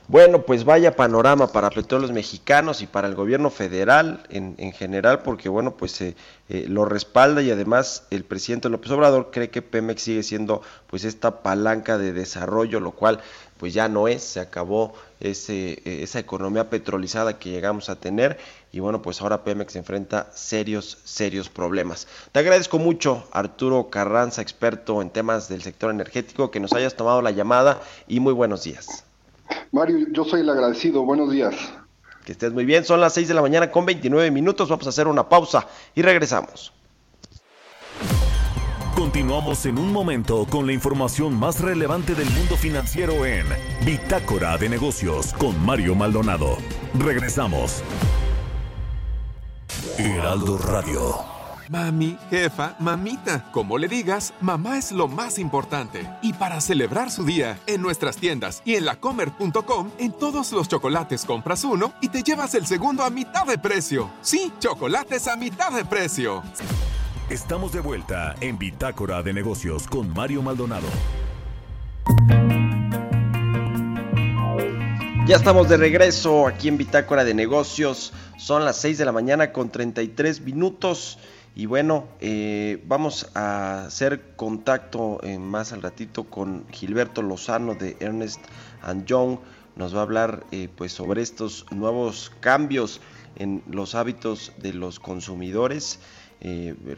[0.07, 5.23] Bueno, pues vaya panorama para petróleos mexicanos y para el gobierno federal en, en general,
[5.23, 6.15] porque bueno, pues eh,
[6.49, 11.05] eh, lo respalda y además el presidente López Obrador cree que Pemex sigue siendo pues
[11.05, 13.21] esta palanca de desarrollo, lo cual
[13.59, 18.39] pues ya no es, se acabó ese, eh, esa economía petrolizada que llegamos a tener
[18.73, 22.09] y bueno, pues ahora Pemex enfrenta serios, serios problemas.
[22.33, 27.21] Te agradezco mucho, Arturo Carranza, experto en temas del sector energético, que nos hayas tomado
[27.21, 29.05] la llamada y muy buenos días.
[29.73, 31.55] Mario, yo soy el agradecido, buenos días.
[32.25, 34.91] Que estés muy bien, son las 6 de la mañana con 29 minutos, vamos a
[34.91, 36.73] hacer una pausa y regresamos.
[38.95, 43.45] Continuamos en un momento con la información más relevante del mundo financiero en
[43.85, 46.57] Bitácora de Negocios con Mario Maldonado.
[46.99, 47.83] Regresamos.
[50.05, 51.15] Heraldo Radio.
[51.69, 56.09] Mami, jefa, mamita, como le digas, mamá es lo más importante.
[56.23, 61.25] Y para celebrar su día, en nuestras tiendas y en lacomer.com, en todos los chocolates
[61.25, 64.11] compras uno y te llevas el segundo a mitad de precio.
[64.23, 66.43] Sí, chocolates a mitad de precio.
[67.31, 70.89] Estamos de vuelta en Bitácora de Negocios con Mario Maldonado.
[75.25, 78.13] Ya estamos de regreso aquí en Bitácora de Negocios.
[78.39, 81.17] Son las 6 de la mañana con 33 minutos.
[81.55, 87.97] Y bueno, eh, vamos a hacer contacto eh, más al ratito con Gilberto Lozano de
[88.01, 88.41] Ernest
[88.83, 89.39] and Young.
[89.77, 93.01] Nos va a hablar eh, pues sobre estos nuevos cambios
[93.37, 96.01] en los hábitos de los consumidores.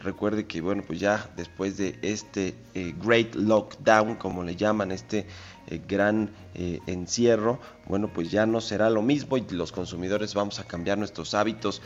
[0.01, 2.55] Recuerde que bueno pues ya después de este
[2.99, 5.27] great lockdown como le llaman este
[5.67, 10.63] eh, gran encierro bueno pues ya no será lo mismo y los consumidores vamos a
[10.63, 11.81] cambiar nuestros hábitos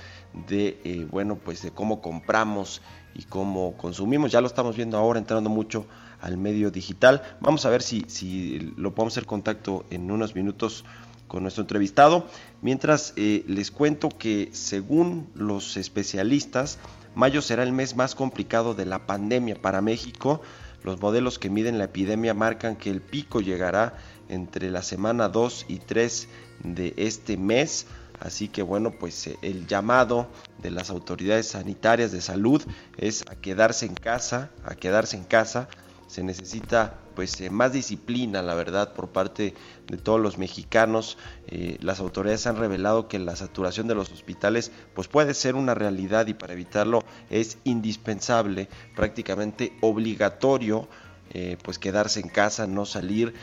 [0.47, 2.81] de bueno pues de cómo compramos
[3.15, 5.85] y cómo consumimos ya lo estamos viendo ahora entrando mucho
[6.21, 10.85] al medio digital vamos a ver si, si lo podemos hacer contacto en unos minutos
[11.27, 12.27] con nuestro entrevistado
[12.61, 16.79] mientras les cuento que según los especialistas
[17.15, 20.41] Mayo será el mes más complicado de la pandemia para México.
[20.83, 23.97] Los modelos que miden la epidemia marcan que el pico llegará
[24.29, 26.27] entre la semana 2 y 3
[26.63, 27.87] de este mes.
[28.19, 30.27] Así que bueno, pues eh, el llamado
[30.61, 32.63] de las autoridades sanitarias de salud
[32.97, 35.67] es a quedarse en casa, a quedarse en casa.
[36.09, 39.53] Se necesita pues eh, más disciplina, la verdad, por parte
[39.87, 41.19] de todos los mexicanos.
[41.47, 45.75] Eh, las autoridades han revelado que la saturación de los hospitales pues puede ser una
[45.75, 50.87] realidad y para evitarlo es indispensable, prácticamente obligatorio
[51.31, 53.35] eh, pues quedarse en casa, no salir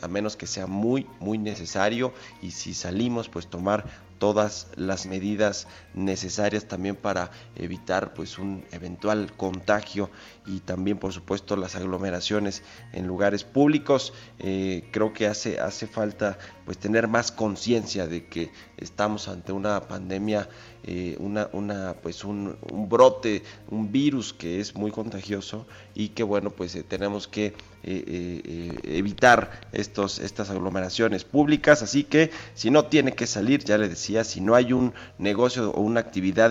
[0.00, 3.84] a menos que sea muy muy necesario y si salimos pues tomar
[4.18, 10.10] todas las medidas necesarias también para evitar pues un eventual contagio
[10.46, 14.12] y también por supuesto las aglomeraciones en lugares públicos.
[14.38, 19.80] Eh, creo que hace hace falta pues tener más conciencia de que estamos ante una
[19.82, 20.48] pandemia
[20.88, 22.56] eh, una, una pues un,
[22.88, 27.54] brote un virus que es muy contagioso y que bueno pues eh, tenemos que
[27.86, 34.24] evitar estos estas aglomeraciones públicas así que si no tiene que salir ya le decía
[34.24, 36.50] si no hay un negocio o una actividad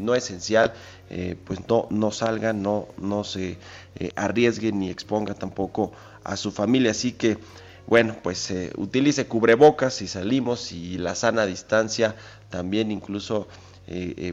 [0.00, 0.72] no esencial
[1.10, 3.56] eh, pues no, no salga, no, no se
[3.96, 5.92] eh, arriesgue ni exponga tampoco
[6.22, 6.90] a su familia.
[6.90, 7.38] Así que,
[7.86, 12.14] bueno, pues eh, utilice cubrebocas si salimos y la sana distancia
[12.50, 13.48] también incluso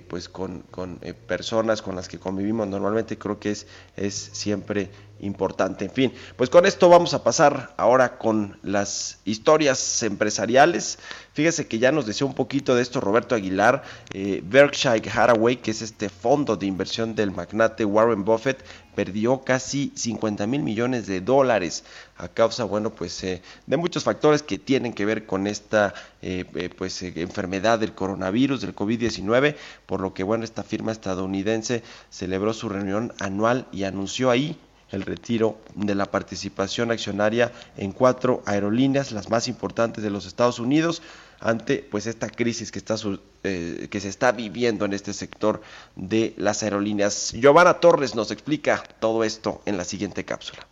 [0.09, 5.85] pues con, con personas con las que convivimos normalmente creo que es, es siempre importante.
[5.85, 10.99] En fin, pues con esto vamos a pasar ahora con las historias empresariales.
[11.33, 15.71] Fíjese que ya nos decía un poquito de esto Roberto Aguilar, eh, Berkshire Hathaway, que
[15.71, 18.63] es este fondo de inversión del magnate Warren Buffett,
[18.95, 21.83] perdió casi 50 mil millones de dólares
[22.17, 26.45] a causa, bueno, pues eh, de muchos factores que tienen que ver con esta eh,
[26.77, 32.69] pues enfermedad del coronavirus, del COVID-19, por lo que, bueno, esta firma estadounidense celebró su
[32.69, 34.57] reunión anual y anunció ahí
[34.95, 40.59] el retiro de la participación accionaria en cuatro aerolíneas, las más importantes de los Estados
[40.59, 41.01] Unidos,
[41.39, 42.95] ante pues esta crisis que, está,
[43.43, 45.61] eh, que se está viviendo en este sector
[45.95, 47.33] de las aerolíneas.
[47.33, 50.65] Giovanna Torres nos explica todo esto en la siguiente cápsula.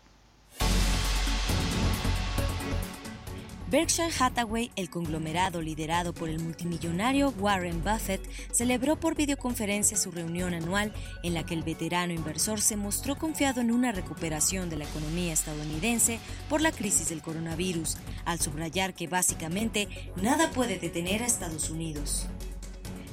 [3.73, 10.53] Berkshire Hathaway, el conglomerado liderado por el multimillonario Warren Buffett, celebró por videoconferencia su reunión
[10.53, 14.83] anual en la que el veterano inversor se mostró confiado en una recuperación de la
[14.83, 19.87] economía estadounidense por la crisis del coronavirus, al subrayar que básicamente
[20.21, 22.27] nada puede detener a Estados Unidos.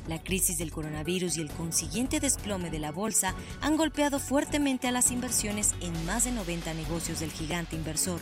[0.09, 4.93] La crisis del coronavirus y el consiguiente desplome de la bolsa han golpeado fuertemente a
[4.93, 8.21] las inversiones en más de 90 negocios del gigante inversor,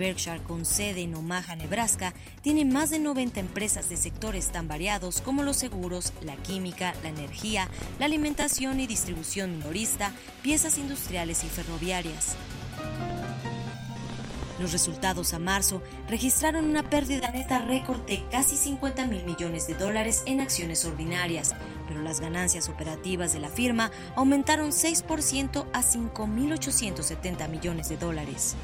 [0.00, 5.20] Berkshire, con sede en Omaha, Nebraska, tiene más de 90 empresas de sectores tan variados
[5.20, 11.48] como los seguros, la química, la energía, la alimentación y distribución minorista, piezas industriales y
[11.48, 12.34] ferroviarias.
[14.58, 19.74] Los resultados a marzo registraron una pérdida neta récord de casi 50 mil millones de
[19.74, 21.54] dólares en acciones ordinarias,
[21.88, 28.56] pero las ganancias operativas de la firma aumentaron 6% a 5.870 millones de dólares.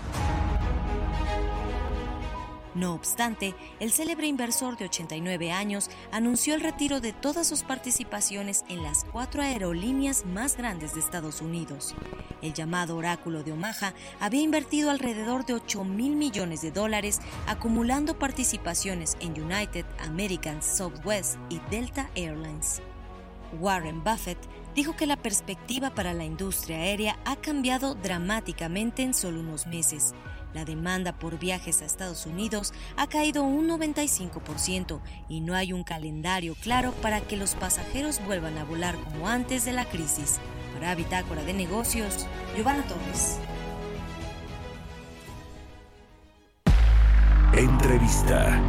[2.76, 8.66] No obstante, el célebre inversor de 89 años anunció el retiro de todas sus participaciones
[8.68, 11.94] en las cuatro aerolíneas más grandes de Estados Unidos.
[12.42, 18.18] El llamado Oráculo de Omaha había invertido alrededor de 8 mil millones de dólares acumulando
[18.18, 22.82] participaciones en United, American, Southwest y Delta Airlines.
[23.58, 24.38] Warren Buffett
[24.74, 30.12] dijo que la perspectiva para la industria aérea ha cambiado dramáticamente en solo unos meses
[30.56, 35.84] la demanda por viajes a Estados Unidos ha caído un 95% y no hay un
[35.84, 40.40] calendario claro para que los pasajeros vuelvan a volar como antes de la crisis.
[40.72, 43.38] Para Bitácora de Negocios, Giovanna Torres.
[47.54, 48.62] Entrevista.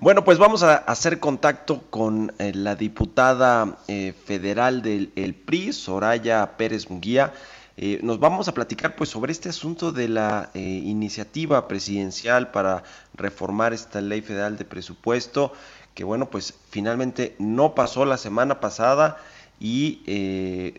[0.00, 6.56] Bueno, pues vamos a hacer contacto con eh, la diputada eh, federal del PRI, Soraya
[6.56, 7.34] Pérez Munguía.
[7.76, 12.82] Eh, nos vamos a platicar pues sobre este asunto de la iniciativa presidencial para
[13.12, 15.52] reformar esta ley federal de presupuesto,
[15.92, 19.18] que bueno, pues finalmente no pasó la semana pasada.
[19.62, 20.00] Y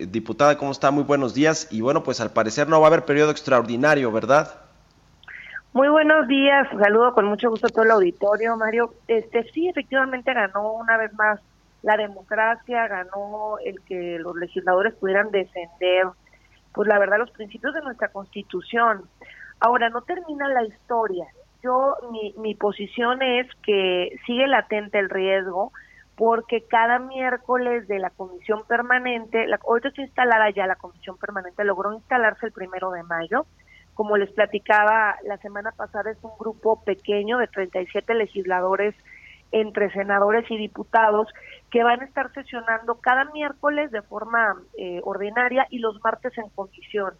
[0.07, 0.89] diputada, ¿cómo está?
[0.89, 1.67] Muy buenos días.
[1.69, 4.70] Y bueno, pues al parecer no va a haber periodo extraordinario, ¿verdad?
[5.73, 8.93] Muy buenos días, saludo con mucho gusto a todo el auditorio, Mario.
[9.07, 11.39] Este sí, efectivamente ganó una vez más
[11.81, 16.07] la democracia, ganó el que los legisladores pudieran defender,
[16.73, 19.03] pues la verdad, los principios de nuestra Constitución.
[19.61, 21.25] Ahora, no termina la historia.
[21.63, 25.71] Yo, mi, mi posición es que sigue latente el riesgo
[26.17, 31.63] porque cada miércoles de la comisión permanente, la, ahorita está instalada ya la comisión permanente,
[31.63, 33.45] logró instalarse el primero de mayo.
[33.93, 38.95] Como les platicaba la semana pasada, es un grupo pequeño de 37 legisladores
[39.51, 41.27] entre senadores y diputados
[41.69, 46.49] que van a estar sesionando cada miércoles de forma eh, ordinaria y los martes en
[46.49, 47.19] comisiones.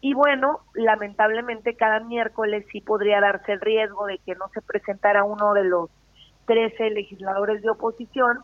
[0.00, 5.24] Y bueno, lamentablemente cada miércoles sí podría darse el riesgo de que no se presentara
[5.24, 5.90] uno de los
[6.46, 8.38] 13 legisladores de oposición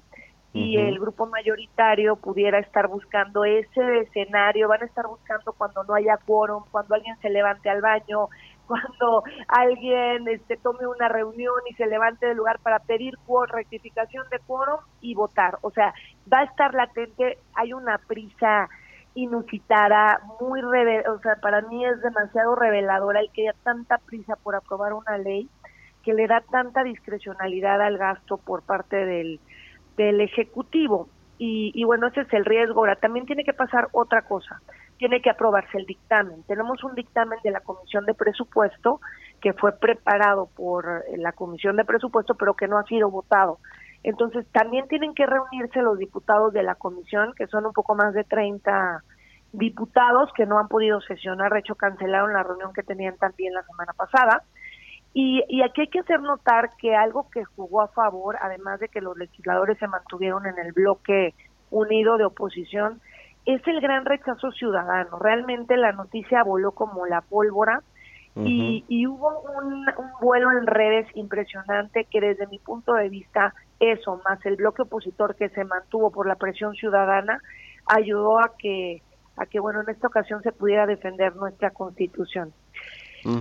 [0.54, 5.94] y el grupo mayoritario pudiera estar buscando ese escenario, van a estar buscando cuando no
[5.94, 8.28] haya quórum, cuando alguien se levante al baño,
[8.68, 13.14] cuando alguien este, tome una reunión y se levante del lugar para pedir
[13.48, 15.58] rectificación de quórum y votar.
[15.62, 15.92] O sea,
[16.32, 18.68] va a estar latente, hay una prisa
[19.16, 24.54] inusitada, muy o sea, para mí es demasiado reveladora el que haya tanta prisa por
[24.54, 25.48] aprobar una ley
[26.04, 29.40] que le da tanta discrecionalidad al gasto por parte del,
[29.96, 31.08] del Ejecutivo.
[31.36, 32.80] Y, bueno, ese es el riesgo.
[32.80, 34.62] Ahora, también tiene que pasar otra cosa.
[34.96, 36.42] Tiene que aprobarse el dictamen.
[36.44, 39.00] Tenemos un dictamen de la Comisión de Presupuesto
[39.42, 43.58] que fue preparado por la Comisión de Presupuesto, pero que no ha sido votado.
[44.04, 48.14] Entonces, también tienen que reunirse los diputados de la comisión, que son un poco más
[48.14, 49.02] de 30
[49.54, 53.62] diputados que no han podido sesionar, de hecho cancelaron la reunión que tenían también la
[53.62, 54.42] semana pasada.
[55.16, 59.00] Y, aquí hay que hacer notar que algo que jugó a favor, además de que
[59.00, 61.34] los legisladores se mantuvieron en el bloque
[61.70, 63.00] unido de oposición,
[63.46, 65.20] es el gran rechazo ciudadano.
[65.20, 67.82] Realmente la noticia voló como la pólvora
[68.36, 69.86] y, hubo un,
[70.20, 75.36] vuelo en redes impresionante que desde mi punto de vista, eso, más el bloque opositor
[75.36, 77.40] que se mantuvo por la presión ciudadana,
[77.86, 79.02] ayudó a que,
[79.36, 82.52] a que bueno, en esta ocasión se pudiera defender nuestra constitución.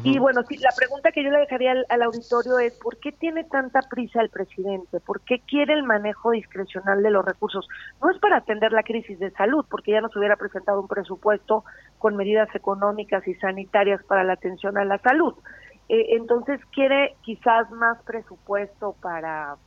[0.03, 3.81] Y bueno, la pregunta que yo le dejaría al, auditorio es, ¿por qué tiene tanta
[3.81, 5.01] prisa el presidente?
[5.01, 7.67] ¿Por qué quiere el manejo discrecional de los recursos?
[8.01, 11.65] No es para atender la crisis de salud, porque ya nos hubiera presentado un presupuesto
[11.99, 15.34] con medidas económicas y sanitarias para la atención a la salud.
[15.89, 19.57] Eh, entonces quiere quizás más presupuesto para,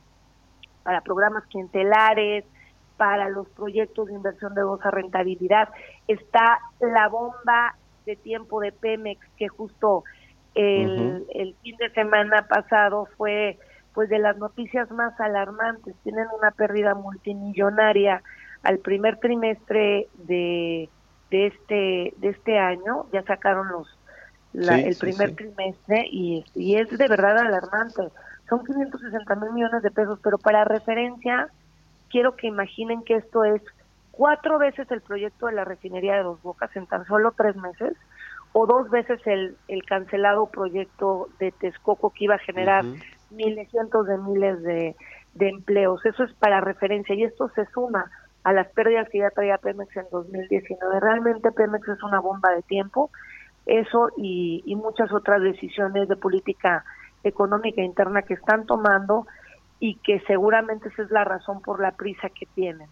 [0.81, 2.43] para programas clientelares,
[2.97, 5.69] para los proyectos de inversión de baja rentabilidad.
[6.07, 7.75] Está la bomba
[8.07, 10.03] de tiempo de Pemex que justo
[10.55, 13.59] el, el fin de semana pasado fue
[13.93, 15.95] pues de las noticias más alarmantes.
[16.03, 18.23] Tienen una pérdida multimillonaria
[18.63, 20.89] al primer trimestre de,
[21.29, 23.05] de este de este año.
[23.11, 23.87] Ya sacaron los
[24.53, 28.09] el primer trimestre y, y es de verdad alarmante.
[28.49, 31.49] Son 560 mil millones de pesos, pero para referencia
[32.09, 33.61] quiero que imaginen que esto es
[34.17, 37.95] cuatro veces el proyecto de la refinería de Dos Bocas en tan solo tres meses,
[38.51, 42.83] o dos veces el, el cancelado proyecto de Texcoco que iba a generar
[43.29, 44.95] miles, cientos de miles de,
[45.35, 46.03] de empleos.
[46.03, 48.09] Eso es para referencia y esto se suma
[48.43, 50.99] a las pérdidas que ya traía Pemex en 2019.
[50.99, 53.11] Realmente Pemex es una bomba de tiempo,
[53.67, 56.83] eso y, y muchas otras decisiones de política
[57.23, 59.27] económica interna que están tomando
[59.79, 62.89] y que seguramente esa es la razón por la prisa que tienen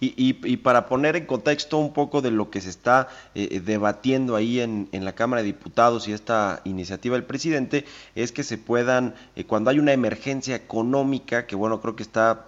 [0.00, 3.60] y, y, para poner en contexto un poco de lo que se está eh, eh,
[3.60, 7.84] debatiendo ahí en, la Cámara de Diputados y esta iniciativa del presidente,
[8.14, 12.46] es que se puedan, eh, cuando hay una emergencia económica, que bueno, creo que está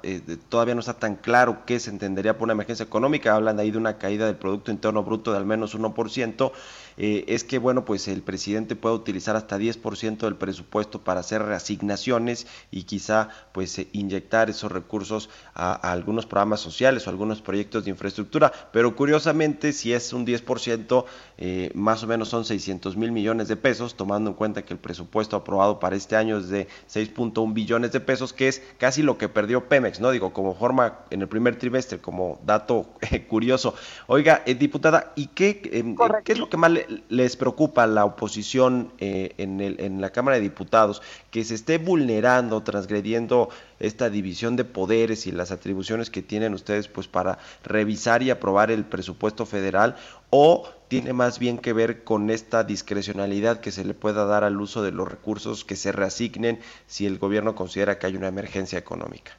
[0.48, 3.78] todavía no está tan claro qué se entendería por una emergencia económica, hablan ahí de
[3.78, 6.52] una caída del Producto Interno Bruto de al menos 1%,
[6.96, 12.46] es que bueno, pues el presidente puede utilizar hasta 10% del presupuesto para hacer reasignaciones
[12.70, 18.52] y quizá pues inyectar esos recursos a algunos programas sociales o algunos proyectos de infraestructura,
[18.72, 21.04] pero curiosamente si es un 10%,
[21.38, 24.80] eh, más o menos son 600 mil millones de pesos, tomando en cuenta que el
[24.80, 29.18] presupuesto aprobado para este año es de 6.1 billones de pesos, que es casi lo
[29.18, 30.10] que perdió Pemex, ¿no?
[30.10, 33.74] Digo, como forma en el primer trimestre, como dato eh, curioso.
[34.06, 36.72] Oiga, eh, diputada, ¿y qué, em, qué es lo que más
[37.08, 41.02] les preocupa a la oposición en, el, en la Cámara de Diputados?
[41.30, 46.88] Que se esté vulnerando, transgrediendo esta división de poderes y las atribuciones que tienen ustedes
[46.88, 49.96] pues para revisar y aprobar el presupuesto federal
[50.30, 54.60] o tiene más bien que ver con esta discrecionalidad que se le pueda dar al
[54.60, 58.78] uso de los recursos que se reasignen si el gobierno considera que hay una emergencia
[58.78, 59.32] económica?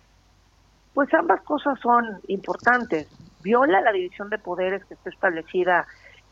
[0.94, 3.08] Pues ambas cosas son importantes.
[3.42, 5.86] Viola la división de poderes que está establecida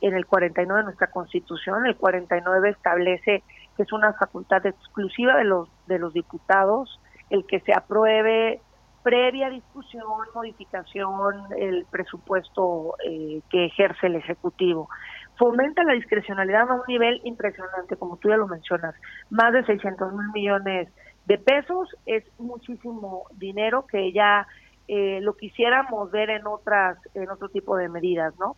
[0.04, 1.86] en el 49 de nuestra Constitución.
[1.86, 3.44] El 49 establece
[3.76, 7.00] que es una facultad exclusiva de los de los diputados
[7.30, 8.62] el que se apruebe
[9.02, 14.90] previa discusión, modificación, el presupuesto eh, que ejerce el Ejecutivo.
[15.38, 18.96] Fomenta la discrecionalidad a un nivel impresionante, como tú ya lo mencionas,
[19.30, 20.90] más de 600 mil millones
[21.26, 24.48] de pesos es muchísimo dinero que ya
[24.88, 28.58] eh, lo quisiéramos ver en otras en otro tipo de medidas, ¿no?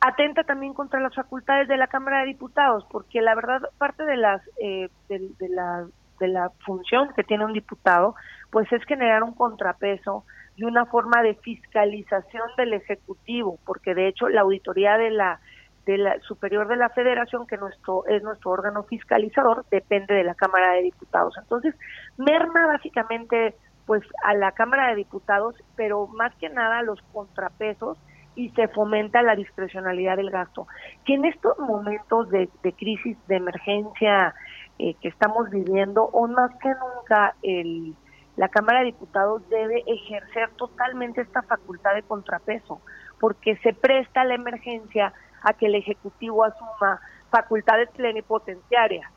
[0.00, 4.16] Atenta también contra las facultades de la Cámara de Diputados, porque la verdad parte de
[4.16, 5.86] las eh, de, la
[6.18, 8.14] de la función que tiene un diputado,
[8.50, 10.24] pues es generar un contrapeso
[10.56, 15.40] y una forma de fiscalización del ejecutivo, porque de hecho la auditoría de la
[15.84, 20.34] de la superior de la Federación, que nuestro es nuestro órgano fiscalizador, depende de la
[20.34, 21.36] Cámara de Diputados.
[21.38, 21.74] Entonces,
[22.16, 23.54] merma básicamente
[23.86, 27.98] pues a la Cámara de Diputados, pero más que nada los contrapesos
[28.34, 30.66] y se fomenta la discrecionalidad del gasto.
[31.04, 34.34] Que en estos momentos de, crisis, de emergencia
[34.78, 37.94] eh, que estamos viviendo, o más que nunca el,
[38.36, 42.80] la Cámara de Diputados debe ejercer totalmente esta facultad de contrapeso,
[43.18, 45.12] porque se presta la emergencia
[45.42, 47.00] a que el Ejecutivo asuma
[47.30, 49.10] facultades plenipotenciarias.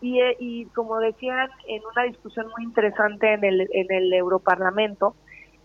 [0.00, 5.14] Y, eh, y como decían en una discusión muy interesante en el, en el Europarlamento,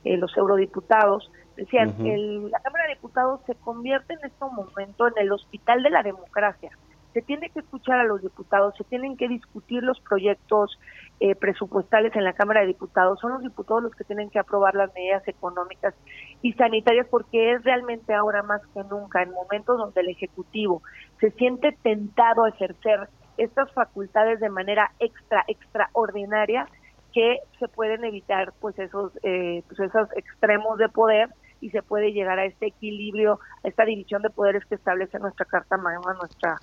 [0.04, 5.14] eh, los eurodiputados, decían, el, la Cámara de Diputados se convierte en este momento en
[5.18, 6.72] el hospital de la democracia.
[7.14, 10.78] Se tiene que escuchar a los diputados, se tienen que discutir los proyectos
[11.22, 13.22] eh, presupuestales en la Cámara de Diputados.
[13.22, 15.94] Son los diputados los que tienen que aprobar las medidas económicas
[16.42, 20.82] y sanitarias porque es realmente ahora más que nunca, en momentos donde el Ejecutivo
[21.22, 26.68] se siente tentado a ejercer estas facultades de manera extra, extraordinaria,
[27.14, 31.30] que se pueden evitar pues esos, eh, pues esos extremos de poder
[31.66, 35.48] y se puede llegar a este equilibrio, a esta división de poderes que establece nuestra
[35.48, 36.58] Carta Magna, nuestra,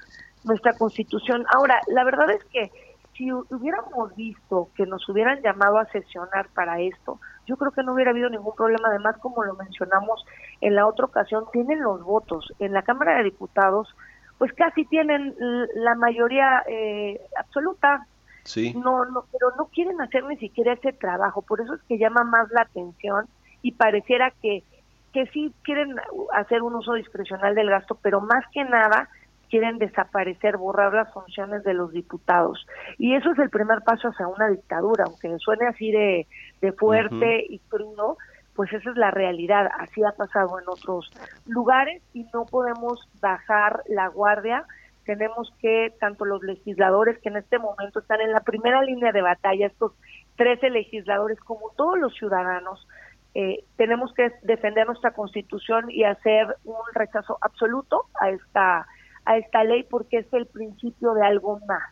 [0.44, 1.44] nuestra Constitución.
[1.52, 2.70] Ahora, la verdad es que
[3.16, 7.94] si hubiéramos visto que nos hubieran llamado a sesionar para esto, yo creo que no
[7.94, 8.90] hubiera habido ningún problema.
[8.90, 10.24] Además, como lo mencionamos
[10.60, 12.52] en la otra ocasión, tienen los votos.
[12.60, 13.92] En la Cámara de Diputados,
[14.38, 15.34] pues casi tienen
[15.74, 18.06] la mayoría eh, absoluta.
[18.44, 18.72] Sí.
[18.74, 21.42] No, no, pero no quieren hacer ni siquiera ese trabajo.
[21.42, 23.26] Por eso es que llama más la atención
[23.62, 24.64] y pareciera que
[25.12, 25.96] que sí quieren
[26.32, 29.08] hacer un uso discrecional del gasto, pero más que nada
[29.50, 32.66] quieren desaparecer, borrar las funciones de los diputados.
[32.96, 36.26] Y eso es el primer paso hacia una dictadura, aunque suene así de,
[36.62, 38.16] de fuerte y crudo,
[38.54, 41.10] pues esa es la realidad, así ha pasado en otros
[41.46, 44.64] lugares y no podemos bajar la guardia,
[45.04, 49.22] tenemos que, tanto los legisladores que en este momento están en la primera línea de
[49.22, 49.92] batalla, estos
[50.36, 52.86] 13 legisladores, como todos los ciudadanos,
[53.34, 58.86] eh, tenemos que defender nuestra constitución y hacer un rechazo absoluto a esta
[59.24, 61.82] a esta ley porque es el principio de algo más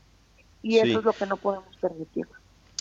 [0.63, 2.27] y eso es lo que no podemos permitir.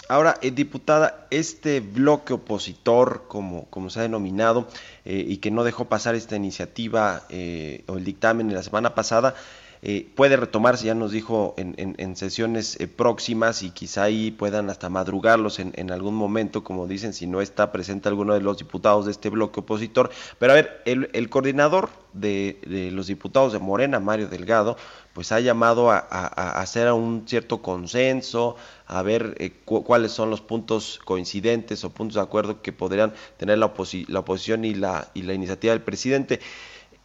[0.10, 4.68] Ahora, eh, diputada, este bloque opositor, como, como se ha denominado,
[5.06, 9.36] eh, y que no dejó pasar esta iniciativa o el dictamen en la semana pasada,
[9.82, 14.70] eh, puede retomarse, ya nos dijo, en, en, sesiones eh, próximas y quizá ahí puedan
[14.70, 18.58] hasta madrugarlos en, en, algún momento, como dicen, si no está presente alguno de los
[18.58, 20.10] diputados de este bloque opositor.
[20.38, 24.76] Pero a ver, el, el coordinador de, de, los diputados de Morena, Mario Delgado,
[25.14, 30.42] pues ha llamado a, a, hacer un cierto consenso, a ver eh, cuáles son los
[30.42, 33.72] puntos coincidentes o puntos de acuerdo que podrían tener la,
[34.08, 36.42] la oposición y la, y la iniciativa del presidente.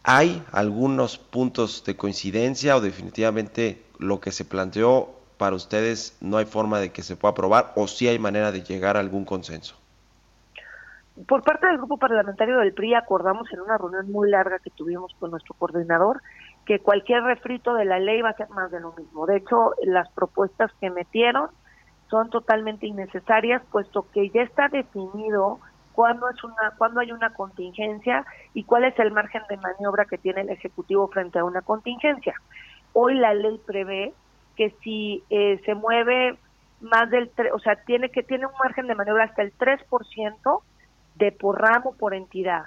[0.07, 6.45] ¿Hay algunos puntos de coincidencia o definitivamente lo que se planteó para ustedes no hay
[6.45, 9.75] forma de que se pueda aprobar o sí hay manera de llegar a algún consenso?
[11.27, 15.11] Por parte del grupo parlamentario del PRI acordamos en una reunión muy larga que tuvimos
[15.19, 16.21] con nuestro coordinador
[16.67, 19.25] que cualquier refrito de la ley va a ser más de lo mismo.
[19.25, 21.49] De hecho, las propuestas que metieron
[22.11, 25.59] son totalmente innecesarias, puesto que ya está definido
[25.95, 30.17] cuándo es una cuándo hay una contingencia y cuál es el margen de maniobra que
[30.17, 32.35] tiene el ejecutivo frente a una contingencia.
[32.93, 34.13] Hoy la ley prevé
[34.55, 36.37] que si eh, se mueve
[36.81, 40.61] más del o sea, tiene que tiene un margen de maniobra hasta el 3%
[41.15, 42.65] de por ramo por entidad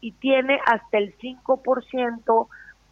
[0.00, 2.48] y tiene hasta el 5%,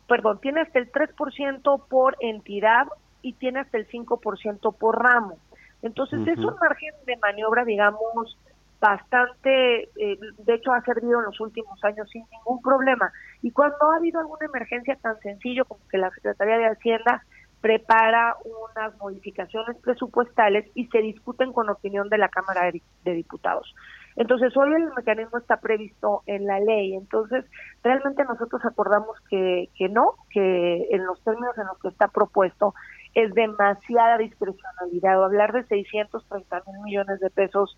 [0.08, 2.86] perdón, tiene hasta el 3% por entidad
[3.22, 5.36] y tiene hasta el 5% por ramo.
[5.82, 8.36] Entonces es un margen de maniobra, digamos,
[8.80, 13.12] bastante, eh, de hecho ha servido en los últimos años sin ningún problema.
[13.42, 17.22] Y cuando ha habido alguna emergencia tan sencillo como que la Secretaría de Hacienda
[17.60, 23.74] prepara unas modificaciones presupuestales y se discuten con opinión de la Cámara de, Diputados.
[24.16, 26.94] Entonces, hoy el mecanismo está previsto en la ley.
[26.94, 27.44] Entonces,
[27.82, 32.74] realmente nosotros acordamos que, que no, que en los términos en los que está propuesto
[33.14, 35.24] es demasiada discrecionalidad.
[35.24, 37.76] Hablar de 630 mil millones de pesos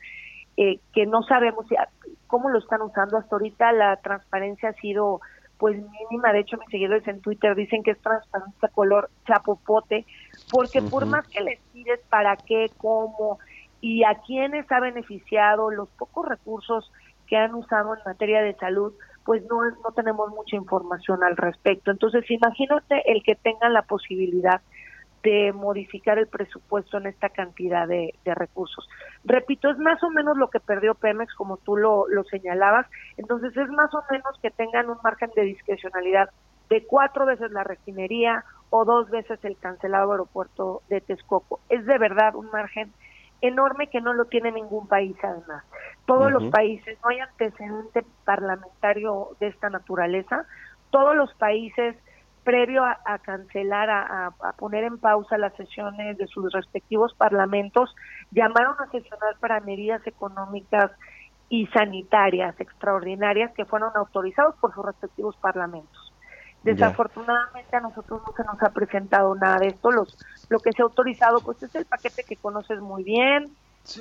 [0.62, 1.64] eh, que no sabemos
[2.26, 3.72] cómo lo están usando hasta ahorita.
[3.72, 5.22] La transparencia ha sido
[5.56, 6.34] pues mínima.
[6.34, 10.04] De hecho, mis seguidores en Twitter dicen que es transparencia color chapopote,
[10.52, 13.38] porque por más que les pides para qué, cómo,
[13.80, 16.92] y a quienes ha beneficiado los pocos recursos
[17.26, 18.92] que han usado en materia de salud,
[19.24, 21.90] pues no, no tenemos mucha información al respecto.
[21.90, 24.60] Entonces, imagínate el que tengan la posibilidad
[25.22, 28.88] de modificar el presupuesto en esta cantidad de, recursos.
[29.24, 33.54] Repito, es más o menos lo que perdió Pemex, como tú lo, lo señalabas, entonces
[33.56, 36.30] es más o menos que tengan un margen de discrecionalidad
[36.70, 41.60] de cuatro veces la refinería o dos veces el cancelado aeropuerto de Texcoco.
[41.68, 42.92] Es de verdad un margen
[43.40, 45.64] enorme que no lo tiene ningún país además.
[46.06, 50.44] Todos los países, no hay antecedente parlamentario de esta naturaleza,
[50.90, 51.96] todos los países
[52.44, 57.94] previo a, cancelar, a, poner en pausa las sesiones de sus respectivos parlamentos,
[58.30, 60.90] llamaron a sesionar para medidas económicas
[61.48, 66.12] y sanitarias extraordinarias que fueron autorizados por sus respectivos parlamentos.
[66.62, 69.90] Desafortunadamente a nosotros no se nos ha presentado nada de esto.
[69.90, 70.18] Los,
[70.48, 73.50] lo que se ha autorizado pues es el paquete que conoces muy bien,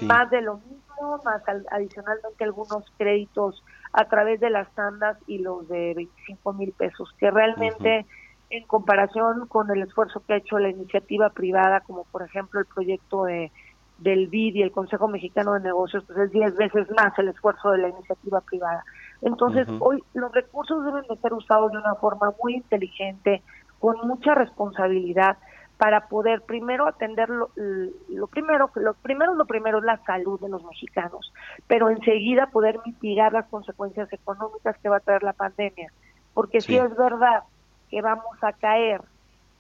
[0.02, 3.64] más de lo mismo, más adicionalmente algunos créditos
[3.94, 8.06] a través de las tandas y los de 25 mil pesos, que realmente
[8.50, 12.66] en comparación con el esfuerzo que ha hecho la iniciativa privada, como por ejemplo el
[12.66, 13.52] proyecto de,
[14.00, 17.72] del BID y el Consejo Mexicano de Negocios, pues es 10 veces más el esfuerzo
[17.72, 18.84] de la iniciativa privada.
[19.22, 23.44] Entonces, hoy los recursos deben de ser usados de una forma muy inteligente,
[23.80, 25.38] con mucha responsabilidad,
[25.78, 30.50] para poder primero atender lo, lo primero, lo primero, lo primero es la salud de
[30.50, 31.32] los mexicanos,
[31.68, 35.90] pero enseguida poder mitigar las consecuencias económicas que va a traer la pandemia.
[36.34, 37.44] Porque si es verdad
[37.90, 39.02] que vamos a caer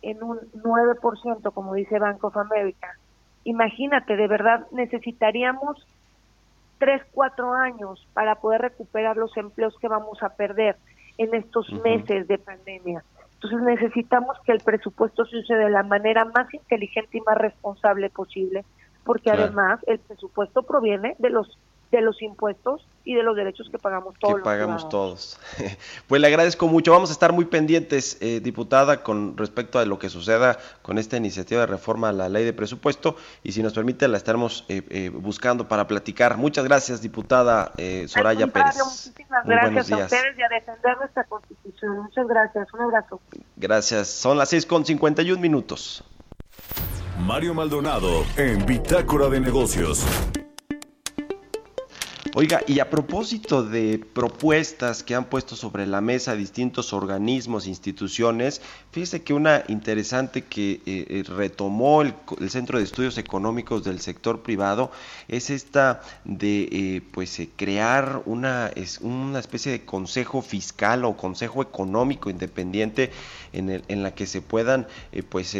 [0.01, 2.97] en un 9%, como dice Bank of America,
[3.43, 5.86] imagínate, de verdad necesitaríamos
[6.77, 10.77] 3, 4 años para poder recuperar los empleos que vamos a perder
[11.17, 13.03] en estos meses de pandemia.
[13.34, 18.09] Entonces necesitamos que el presupuesto se use de la manera más inteligente y más responsable
[18.09, 18.65] posible,
[19.03, 21.57] porque además el presupuesto proviene de los
[21.91, 24.35] de los impuestos y de los derechos que pagamos todos.
[24.35, 25.39] Que pagamos todos.
[26.07, 26.91] pues le agradezco mucho.
[26.91, 31.17] Vamos a estar muy pendientes, eh, diputada, con respecto a lo que suceda con esta
[31.17, 34.83] iniciativa de reforma a la ley de presupuesto y si nos permite la estaremos eh,
[34.89, 36.37] eh, buscando para platicar.
[36.37, 37.73] Muchas gracias, diputada
[38.07, 38.75] Soraya Pérez.
[38.77, 42.03] Muchísimas gracias a ustedes y a defender nuestra constitución.
[42.03, 42.73] Muchas gracias.
[42.73, 43.19] Un abrazo.
[43.55, 44.07] Gracias.
[44.07, 46.03] Son las 6 con 51 minutos.
[47.19, 50.05] Mario Maldonado en Bitácora de Negocios.
[52.36, 58.61] Oiga, y a propósito de propuestas que han puesto sobre la mesa distintos organismos, instituciones,
[58.91, 62.13] fíjese que una interesante que eh, eh, retomó el,
[62.49, 64.91] Centro de Estudios Económicos del sector privado
[65.27, 71.63] es esta de eh, pues crear una, es una especie de consejo fiscal o consejo
[71.63, 73.11] económico independiente
[73.53, 74.88] en, el, en la que se puedan
[75.30, 75.57] pues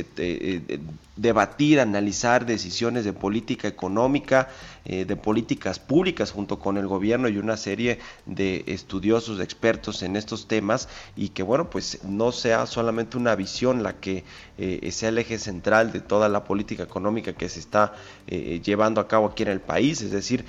[1.16, 4.50] debatir, analizar decisiones de política económica,
[4.86, 10.48] de políticas públicas junto con el gobierno y una serie de estudiosos, expertos en estos
[10.48, 14.24] temas y que bueno, pues no sea solamente una visión la que
[14.58, 17.94] eh, sea el eje central de toda la política económica que se está
[18.28, 20.46] eh, llevando a cabo aquí en el país, es decir,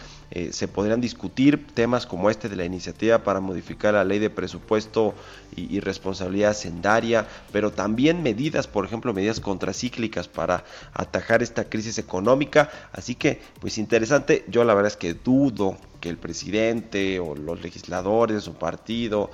[0.52, 5.14] se podrían discutir temas como este de la iniciativa para modificar la ley de presupuesto
[5.56, 12.70] y, responsabilidad hacendaria, pero también medidas, por ejemplo, medidas contracíclicas para atajar esta crisis económica,
[12.92, 14.44] así que pues interesante.
[14.48, 19.30] Yo la verdad es que dudo que el presidente o los legisladores de su partido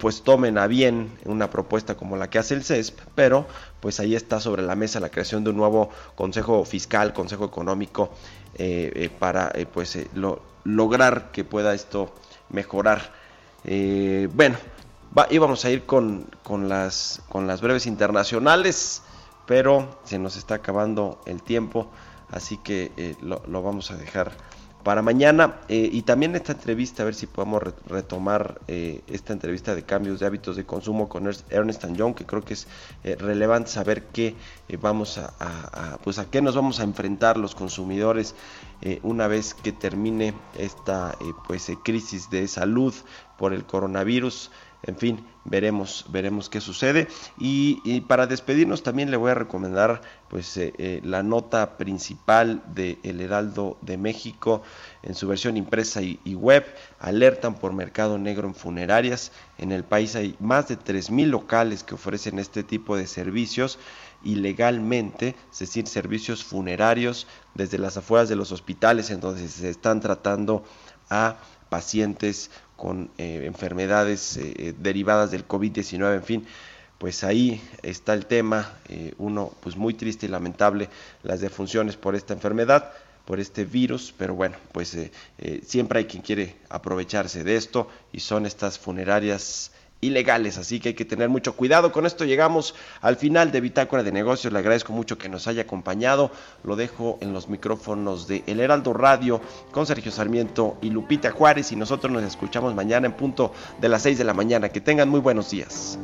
[0.00, 3.46] pues tomen a bien una propuesta como la que hace el CESP, pero
[3.80, 8.04] pues ahí está sobre la mesa la creación de un nuevo Consejo Fiscal, Consejo Económico,
[8.04, 8.35] eh, eh,
[9.18, 9.98] para eh, pues
[10.64, 12.12] lograr que pueda esto
[12.48, 13.12] mejorar.
[13.64, 14.56] bueno,
[15.30, 19.02] íbamos a ir con, con, las, con las breves internacionales,
[19.46, 21.90] pero se nos está acabando el tiempo
[22.30, 24.32] así que eh, lo, vamos a dejar
[24.86, 25.56] para mañana.
[25.68, 30.20] Eh, y también esta entrevista, a ver si podemos retomar eh, esta entrevista de cambios
[30.20, 32.68] de hábitos de consumo con Ernest Young, que creo que es
[33.18, 34.36] relevante saber qué
[34.80, 38.36] vamos a, pues a qué nos vamos a enfrentar los consumidores
[39.02, 41.16] una vez que termine esta
[41.48, 42.94] pues crisis de salud
[43.36, 44.52] por el coronavirus.
[44.82, 47.08] En fin, veremos, veremos qué sucede.
[47.38, 52.98] Y, para despedirnos también le voy a recomendar pues eh, eh, la nota principal de
[53.02, 54.62] El Heraldo de México
[55.02, 56.64] en su versión impresa y, web.
[56.98, 59.32] Alertan por mercado negro en funerarias.
[59.58, 63.78] En el país hay más de 3.000 locales que ofrecen este tipo de servicios
[64.24, 70.00] ilegalmente, es decir, servicios funerarios desde las afueras de los hospitales en donde se están
[70.00, 70.64] tratando
[71.08, 71.36] a
[71.68, 76.46] pacientes con eh, enfermedades eh, derivadas del COVID-19, en fin,
[76.98, 80.88] pues ahí está el tema, eh, uno pues muy triste y lamentable
[81.22, 82.92] las defunciones por esta enfermedad,
[83.24, 85.10] por este virus, pero bueno, pues eh,
[85.66, 90.94] siempre hay quien quiere aprovecharse de esto y son estas funerarias ilegales, así que hay
[90.94, 91.92] que tener mucho cuidado.
[91.92, 94.52] Con esto llegamos al final de Bitácora de Negocios.
[94.52, 96.30] Le agradezco mucho que nos haya acompañado.
[96.64, 99.40] Lo dejo en los micrófonos de El Heraldo Radio
[99.72, 104.02] con Sergio Sarmiento y Lupita Juárez y nosotros nos escuchamos mañana en punto de las
[104.02, 104.68] 6 de la mañana.
[104.68, 105.98] Que tengan muy buenos días.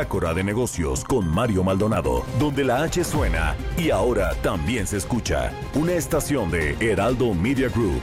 [0.00, 5.52] Bitácora de Negocios con Mario Maldonado, donde la H suena y ahora también se escucha.
[5.74, 8.02] Una estación de Heraldo Media Group.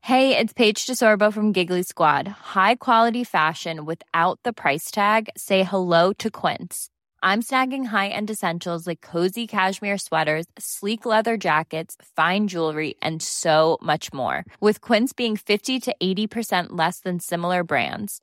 [0.00, 2.26] Hey, it's Paige DeSorbo from Giggly Squad.
[2.26, 5.28] High quality fashion without the price tag.
[5.36, 6.88] Say hello to Quince.
[7.22, 13.76] I'm snagging high-end essentials like cozy cashmere sweaters, sleek leather jackets, fine jewelry, and so
[13.82, 14.46] much more.
[14.62, 18.22] With Quince being 50 to 80% less than similar brands